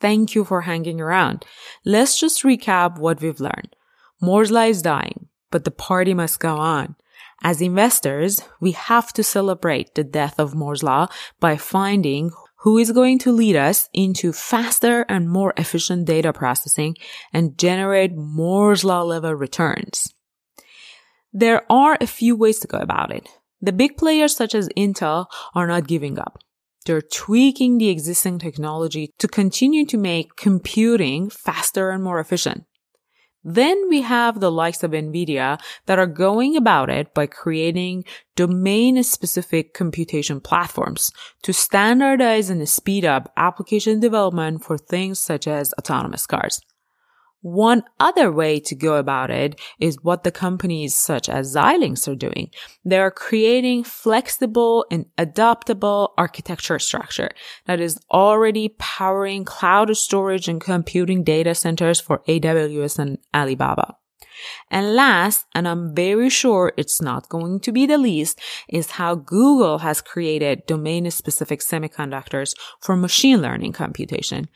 Thank 0.00 0.34
you 0.34 0.44
for 0.44 0.62
hanging 0.62 1.00
around. 1.00 1.44
Let's 1.84 2.18
just 2.18 2.42
recap 2.42 2.98
what 2.98 3.20
we've 3.20 3.40
learned. 3.40 3.76
Moore's 4.20 4.50
Law 4.50 4.64
is 4.64 4.82
dying, 4.82 5.28
but 5.50 5.64
the 5.64 5.70
party 5.70 6.14
must 6.14 6.40
go 6.40 6.56
on. 6.56 6.96
As 7.42 7.60
investors, 7.60 8.42
we 8.60 8.72
have 8.72 9.12
to 9.12 9.22
celebrate 9.22 9.94
the 9.94 10.02
death 10.02 10.40
of 10.40 10.54
Moore's 10.54 10.82
Law 10.82 11.06
by 11.38 11.56
finding 11.56 12.32
who 12.62 12.78
is 12.78 12.90
going 12.90 13.20
to 13.20 13.30
lead 13.30 13.54
us 13.54 13.88
into 13.92 14.32
faster 14.32 15.06
and 15.08 15.30
more 15.30 15.54
efficient 15.56 16.04
data 16.06 16.32
processing 16.32 16.96
and 17.32 17.56
generate 17.56 18.16
Moore's 18.16 18.82
Law 18.84 19.02
level 19.02 19.34
returns. 19.34 20.12
There 21.32 21.70
are 21.70 21.98
a 22.00 22.06
few 22.06 22.36
ways 22.36 22.58
to 22.60 22.66
go 22.66 22.78
about 22.78 23.12
it. 23.12 23.28
The 23.60 23.72
big 23.72 23.96
players 23.96 24.36
such 24.36 24.54
as 24.54 24.68
Intel 24.76 25.26
are 25.54 25.66
not 25.66 25.86
giving 25.86 26.18
up. 26.18 26.38
They're 26.86 27.02
tweaking 27.02 27.78
the 27.78 27.90
existing 27.90 28.38
technology 28.38 29.12
to 29.18 29.28
continue 29.28 29.84
to 29.86 29.98
make 29.98 30.36
computing 30.36 31.28
faster 31.28 31.90
and 31.90 32.02
more 32.02 32.18
efficient. 32.18 32.64
Then 33.44 33.88
we 33.88 34.02
have 34.02 34.40
the 34.40 34.50
likes 34.50 34.82
of 34.82 34.90
NVIDIA 34.92 35.60
that 35.86 35.98
are 35.98 36.06
going 36.06 36.56
about 36.56 36.90
it 36.90 37.14
by 37.14 37.26
creating 37.26 38.04
domain 38.34 39.02
specific 39.02 39.74
computation 39.74 40.40
platforms 40.40 41.10
to 41.42 41.52
standardize 41.52 42.50
and 42.50 42.68
speed 42.68 43.04
up 43.04 43.32
application 43.36 44.00
development 44.00 44.64
for 44.64 44.76
things 44.76 45.20
such 45.20 45.46
as 45.46 45.72
autonomous 45.78 46.26
cars. 46.26 46.60
One 47.40 47.84
other 48.00 48.32
way 48.32 48.58
to 48.60 48.74
go 48.74 48.96
about 48.96 49.30
it 49.30 49.60
is 49.78 50.02
what 50.02 50.24
the 50.24 50.32
companies 50.32 50.96
such 50.96 51.28
as 51.28 51.54
Xilinx 51.54 52.08
are 52.08 52.16
doing. 52.16 52.50
They're 52.84 53.12
creating 53.12 53.84
flexible 53.84 54.84
and 54.90 55.06
adaptable 55.16 56.14
architecture 56.18 56.80
structure 56.80 57.30
that 57.66 57.80
is 57.80 57.98
already 58.10 58.74
powering 58.78 59.44
cloud 59.44 59.96
storage 59.96 60.48
and 60.48 60.60
computing 60.60 61.22
data 61.22 61.54
centers 61.54 62.00
for 62.00 62.22
AWS 62.26 62.98
and 62.98 63.18
Alibaba. 63.32 63.96
And 64.70 64.94
last, 64.94 65.46
and 65.54 65.66
I'm 65.66 65.94
very 65.94 66.30
sure 66.30 66.72
it's 66.76 67.00
not 67.00 67.28
going 67.28 67.60
to 67.60 67.72
be 67.72 67.86
the 67.86 67.98
least, 67.98 68.40
is 68.68 68.92
how 68.92 69.14
Google 69.14 69.78
has 69.78 70.00
created 70.00 70.66
domain 70.66 71.10
specific 71.10 71.60
semiconductors 71.60 72.54
for 72.80 72.96
machine 72.96 73.42
learning 73.42 73.72
computation. 73.72 74.48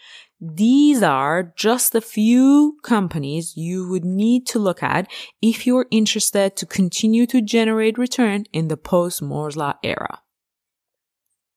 These 0.44 1.04
are 1.04 1.52
just 1.56 1.94
a 1.94 2.00
few 2.00 2.76
companies 2.82 3.56
you 3.56 3.88
would 3.88 4.04
need 4.04 4.44
to 4.48 4.58
look 4.58 4.82
at 4.82 5.08
if 5.40 5.68
you're 5.68 5.86
interested 5.92 6.56
to 6.56 6.66
continue 6.66 7.26
to 7.26 7.40
generate 7.40 7.96
return 7.96 8.46
in 8.52 8.66
the 8.66 8.76
post 8.76 9.22
Moore's 9.22 9.56
Law 9.56 9.74
era. 9.84 10.20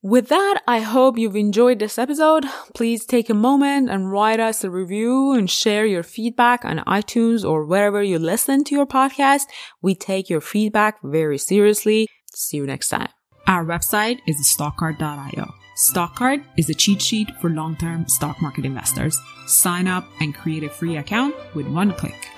With 0.04 0.28
that, 0.28 0.62
I 0.68 0.82
hope 0.82 1.18
you've 1.18 1.36
enjoyed 1.36 1.80
this 1.80 1.98
episode. 1.98 2.46
Please 2.76 3.08
take 3.08 3.28
a 3.28 3.34
moment 3.34 3.90
and 3.90 4.12
write 4.12 4.40
us 4.40 4.64
a 4.64 4.70
review 4.70 5.32
and 5.32 5.50
share 5.50 5.88
your 5.88 6.04
feedback 6.04 6.64
on 6.64 6.78
iTunes 6.86 7.44
or 7.44 7.66
wherever 7.66 8.04
you 8.04 8.20
listen 8.20 8.64
to 8.66 8.76
your 8.76 8.86
podcast. 8.86 9.46
We 9.82 9.96
take 9.96 10.30
your 10.30 10.42
feedback 10.42 11.00
very 11.04 11.40
seriously. 11.40 12.08
See 12.36 12.58
you 12.58 12.68
next 12.68 12.90
time. 12.90 13.10
Our 13.48 13.66
website 13.66 14.20
is 14.28 14.36
stockcard.io. 14.56 15.65
Stockcard 15.76 16.42
is 16.56 16.70
a 16.70 16.74
cheat 16.74 17.02
sheet 17.02 17.30
for 17.42 17.50
long-term 17.50 18.08
stock 18.08 18.42
market 18.42 18.64
investors. 18.64 19.20
Sign 19.46 19.88
up 19.88 20.08
and 20.22 20.34
create 20.34 20.64
a 20.64 20.70
free 20.70 20.96
account 20.96 21.36
with 21.54 21.68
one 21.68 21.92
click. 21.92 22.30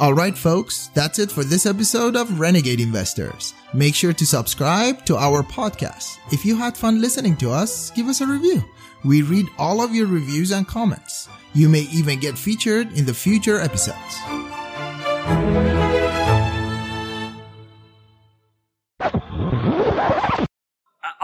Alright, 0.00 0.36
folks, 0.36 0.88
that's 0.94 1.18
it 1.18 1.30
for 1.30 1.44
this 1.44 1.66
episode 1.66 2.16
of 2.16 2.40
Renegade 2.40 2.80
Investors. 2.80 3.52
Make 3.74 3.94
sure 3.94 4.14
to 4.14 4.26
subscribe 4.26 5.04
to 5.04 5.16
our 5.16 5.42
podcast. 5.42 6.16
If 6.32 6.46
you 6.46 6.56
had 6.56 6.74
fun 6.74 7.02
listening 7.02 7.36
to 7.36 7.50
us, 7.50 7.90
give 7.90 8.06
us 8.06 8.22
a 8.22 8.26
review. 8.26 8.64
We 9.04 9.20
read 9.20 9.46
all 9.58 9.82
of 9.82 9.94
your 9.94 10.06
reviews 10.06 10.52
and 10.52 10.66
comments. 10.66 11.28
You 11.52 11.68
may 11.68 11.82
even 11.92 12.18
get 12.18 12.38
featured 12.38 12.92
in 12.94 13.04
the 13.04 13.14
future 13.14 13.60
episodes. 13.60 14.16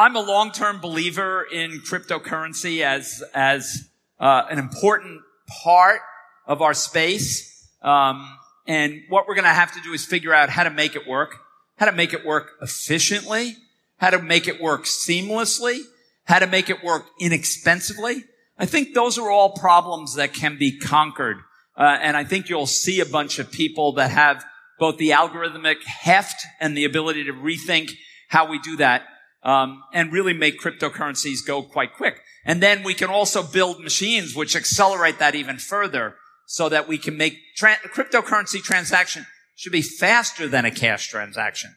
I'm 0.02 0.16
a 0.16 0.20
long-term 0.20 0.80
believer 0.80 1.44
in 1.44 1.80
cryptocurrency 1.80 2.80
as 2.80 3.22
as 3.34 3.88
uh, 4.18 4.42
an 4.50 4.58
important 4.58 5.20
part 5.62 6.00
of 6.44 6.60
our 6.60 6.74
space. 6.74 7.68
Um, 7.82 8.28
and 8.66 9.02
what 9.08 9.28
we're 9.28 9.36
going 9.36 9.44
to 9.44 9.50
have 9.50 9.70
to 9.74 9.80
do 9.80 9.92
is 9.92 10.04
figure 10.04 10.34
out 10.34 10.50
how 10.50 10.64
to 10.64 10.70
make 10.70 10.96
it 10.96 11.06
work, 11.06 11.36
how 11.76 11.86
to 11.86 11.92
make 11.92 12.12
it 12.12 12.26
work 12.26 12.50
efficiently, 12.60 13.54
how 13.98 14.10
to 14.10 14.20
make 14.20 14.48
it 14.48 14.60
work 14.60 14.86
seamlessly, 14.86 15.78
how 16.24 16.40
to 16.40 16.48
make 16.48 16.68
it 16.68 16.82
work 16.82 17.06
inexpensively. 17.20 18.24
I 18.58 18.66
think 18.66 18.94
those 18.94 19.18
are 19.18 19.30
all 19.30 19.50
problems 19.50 20.16
that 20.16 20.34
can 20.34 20.58
be 20.58 20.80
conquered. 20.80 21.36
Uh, 21.76 21.96
and 22.02 22.16
I 22.16 22.24
think 22.24 22.48
you'll 22.48 22.66
see 22.66 22.98
a 22.98 23.06
bunch 23.06 23.38
of 23.38 23.52
people 23.52 23.92
that 23.92 24.10
have 24.10 24.44
both 24.80 24.98
the 24.98 25.10
algorithmic 25.10 25.84
heft 25.84 26.44
and 26.58 26.76
the 26.76 26.86
ability 26.86 27.22
to 27.22 27.32
rethink 27.32 27.92
how 28.26 28.50
we 28.50 28.58
do 28.58 28.78
that 28.78 29.04
um, 29.42 29.83
and 29.92 30.12
really 30.12 30.33
make 30.33 30.61
cryptocurrencies 30.61 31.46
go 31.46 31.62
quite 31.62 31.94
quick. 31.94 32.20
And 32.44 32.62
then 32.62 32.83
we 32.83 32.94
can 32.94 33.11
also 33.11 33.42
build 33.42 33.83
machines 33.83 34.35
which 34.35 34.57
accelerate 34.57 35.18
that 35.18 35.35
even 35.35 35.59
further 35.59 36.16
so 36.46 36.68
that 36.68 36.88
we 36.88 36.98
can 36.98 37.16
make 37.16 37.38
tra- 37.57 37.76
cryptocurrency 37.87 38.62
transaction 38.62 39.26
should 39.57 39.72
be 39.72 39.83
faster 39.83 40.48
than 40.48 40.64
a 40.64 40.70
cash 40.70 41.09
transaction 41.09 41.76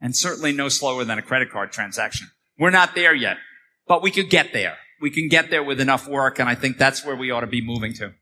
and 0.00 0.16
certainly 0.16 0.52
no 0.52 0.68
slower 0.68 1.04
than 1.04 1.18
a 1.18 1.22
credit 1.22 1.50
card 1.50 1.72
transaction. 1.72 2.28
We're 2.58 2.70
not 2.70 2.94
there 2.94 3.14
yet, 3.14 3.36
but 3.86 4.02
we 4.02 4.10
could 4.10 4.30
get 4.30 4.52
there. 4.52 4.76
We 5.00 5.10
can 5.10 5.28
get 5.28 5.50
there 5.50 5.62
with 5.62 5.80
enough 5.80 6.08
work. 6.08 6.38
And 6.38 6.48
I 6.48 6.54
think 6.54 6.78
that's 6.78 7.04
where 7.04 7.16
we 7.16 7.30
ought 7.30 7.40
to 7.40 7.46
be 7.46 7.60
moving 7.60 7.94
to. 7.94 8.14